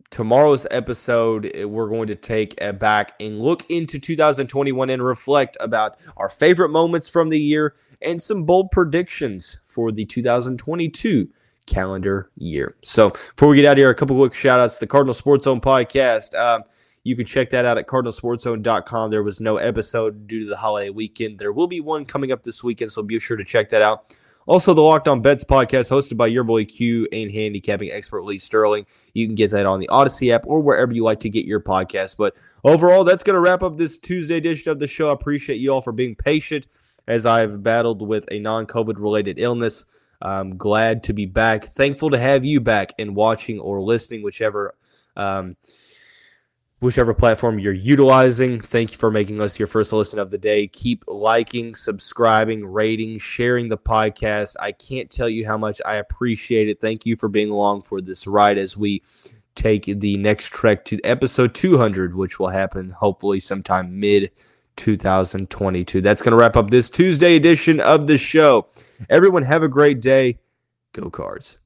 Tomorrow's 0.10 0.66
episode, 0.72 1.52
eh, 1.54 1.66
we're 1.66 1.90
going 1.90 2.08
to 2.08 2.16
take 2.16 2.56
a 2.62 2.72
back 2.72 3.14
and 3.20 3.40
look 3.40 3.66
into 3.70 4.00
2021 4.00 4.90
and 4.90 5.04
reflect 5.04 5.58
about 5.60 5.98
our 6.16 6.30
favorite 6.30 6.70
moments 6.70 7.10
from 7.10 7.30
the 7.30 7.40
year 7.40 7.76
and 8.02 8.22
some 8.22 8.44
bold 8.44 8.72
predictions 8.72 9.58
for 9.66 9.92
the 9.92 10.06
2022 10.06 11.30
calendar 11.66 12.30
year. 12.38 12.76
So 12.84 13.10
before 13.10 13.50
we 13.50 13.58
get 13.58 13.66
out 13.66 13.74
of 13.74 13.78
here, 13.80 13.90
a 13.90 13.96
couple 13.96 14.16
quick 14.16 14.34
shout 14.34 14.60
outs 14.60 14.80
the 14.80 14.88
Cardinal 14.88 15.14
Sports 15.14 15.46
Zone 15.46 15.62
podcast. 15.62 16.38
Um, 16.40 16.64
you 17.06 17.16
can 17.16 17.26
check 17.26 17.52
that 17.52 17.66
out 17.66 17.78
at 17.78 17.86
cardinalsportszone.com. 17.86 19.12
There 19.12 19.22
was 19.22 19.40
no 19.40 19.58
episode 19.58 20.26
due 20.26 20.44
to 20.44 20.50
the 20.50 20.58
holiday 20.58 20.90
weekend. 20.90 21.38
There 21.38 21.54
will 21.54 21.68
be 21.68 21.80
one 21.80 22.04
coming 22.04 22.32
up 22.32 22.42
this 22.42 22.64
weekend, 22.64 22.92
so 22.92 23.04
be 23.04 23.20
sure 23.20 23.38
to 23.38 23.44
check 23.46 23.70
that 23.70 23.84
out. 23.84 24.18
Also, 24.48 24.74
the 24.74 24.82
Locked 24.82 25.08
On 25.08 25.22
Bets 25.22 25.44
podcast, 25.44 25.92
hosted 25.92 26.18
by 26.18 26.26
your 26.26 26.44
boy 26.44 26.66
Q 26.66 27.08
and 27.12 27.32
handicapping 27.32 27.92
expert 27.92 28.24
Lee 28.24 28.40
Sterling. 28.40 28.88
You 29.14 29.28
can 29.28 29.36
get 29.36 29.52
that 29.52 29.68
on 29.68 29.80
the 29.80 29.88
Odyssey 29.90 30.32
app 30.32 30.48
or 30.48 30.62
wherever 30.62 30.94
you 30.94 31.04
like 31.04 31.20
to 31.20 31.30
get 31.30 31.46
your 31.46 31.60
podcast. 31.60 32.18
But 32.18 32.36
overall, 32.64 33.04
that's 33.04 33.24
going 33.24 33.36
to 33.36 33.40
wrap 33.40 33.62
up 33.62 33.78
this 33.78 34.00
Tuesday 34.00 34.38
edition 34.38 34.72
of 34.72 34.80
the 34.80 34.88
show. 34.88 35.10
I 35.10 35.14
appreciate 35.14 35.58
you 35.58 35.72
all 35.72 35.82
for 35.84 35.92
being 35.92 36.16
patient 36.16 36.66
as 37.08 37.28
I've 37.28 37.62
battled 37.62 38.02
with 38.02 38.26
a 38.32 38.40
non 38.40 38.66
COVID 38.66 38.96
related 38.98 39.38
illness. 39.38 39.86
I'm 40.24 40.58
glad 40.58 41.04
to 41.04 41.14
be 41.14 41.28
back. 41.28 41.66
Thankful 41.66 42.10
to 42.10 42.18
have 42.18 42.44
you 42.44 42.60
back 42.60 42.94
and 42.98 43.16
watching 43.16 43.60
or 43.60 43.80
listening, 43.80 44.24
whichever. 44.24 44.74
Um, 45.16 45.56
whichever 46.86 47.14
platform 47.14 47.60
you're 47.60 47.74
utilizing. 47.74 48.60
Thank 48.60 48.92
you 48.92 48.98
for 48.98 49.12
making 49.12 49.42
us 49.42 49.60
your 49.60 49.68
first 49.68 49.92
listen 49.92 50.20
of 50.20 50.30
the 50.30 50.38
day. 50.38 50.68
Keep 50.68 51.04
liking, 51.08 51.76
subscribing, 51.76 52.66
rating, 52.66 53.18
sharing 53.18 53.70
the 53.70 53.78
podcast. 53.78 54.56
I 54.60 54.72
can't 54.72 55.10
tell 55.10 55.28
you 55.28 55.46
how 55.46 55.58
much 55.58 55.82
I 55.86 55.96
appreciate 55.96 56.70
it. 56.70 56.80
Thank 56.80 57.06
you 57.06 57.16
for 57.16 57.28
being 57.28 57.50
along 57.50 57.82
for 57.82 58.00
this 58.00 58.28
ride 58.28 58.58
as 58.58 58.78
we 58.78 59.02
take 59.56 59.86
the 59.86 60.18
next 60.18 60.54
trek 60.54 60.86
to 60.86 61.04
episode 61.04 61.56
200, 61.56 62.16
which 62.16 62.40
will 62.40 62.50
happen 62.50 62.92
hopefully 62.92 63.40
sometime 63.40 64.00
mid 64.00 64.32
2022. 64.76 66.02
That's 66.02 66.22
going 66.22 66.32
to 66.32 66.38
wrap 66.38 66.56
up 66.56 66.70
this 66.70 66.90
Tuesday 66.90 67.36
edition 67.36 67.80
of 67.80 68.08
the 68.08 68.18
show. 68.18 68.68
Everyone, 69.10 69.44
have 69.44 69.64
a 69.64 69.68
great 69.68 70.02
day. 70.02 70.40
Go 70.94 71.10
Cards. 71.10 71.58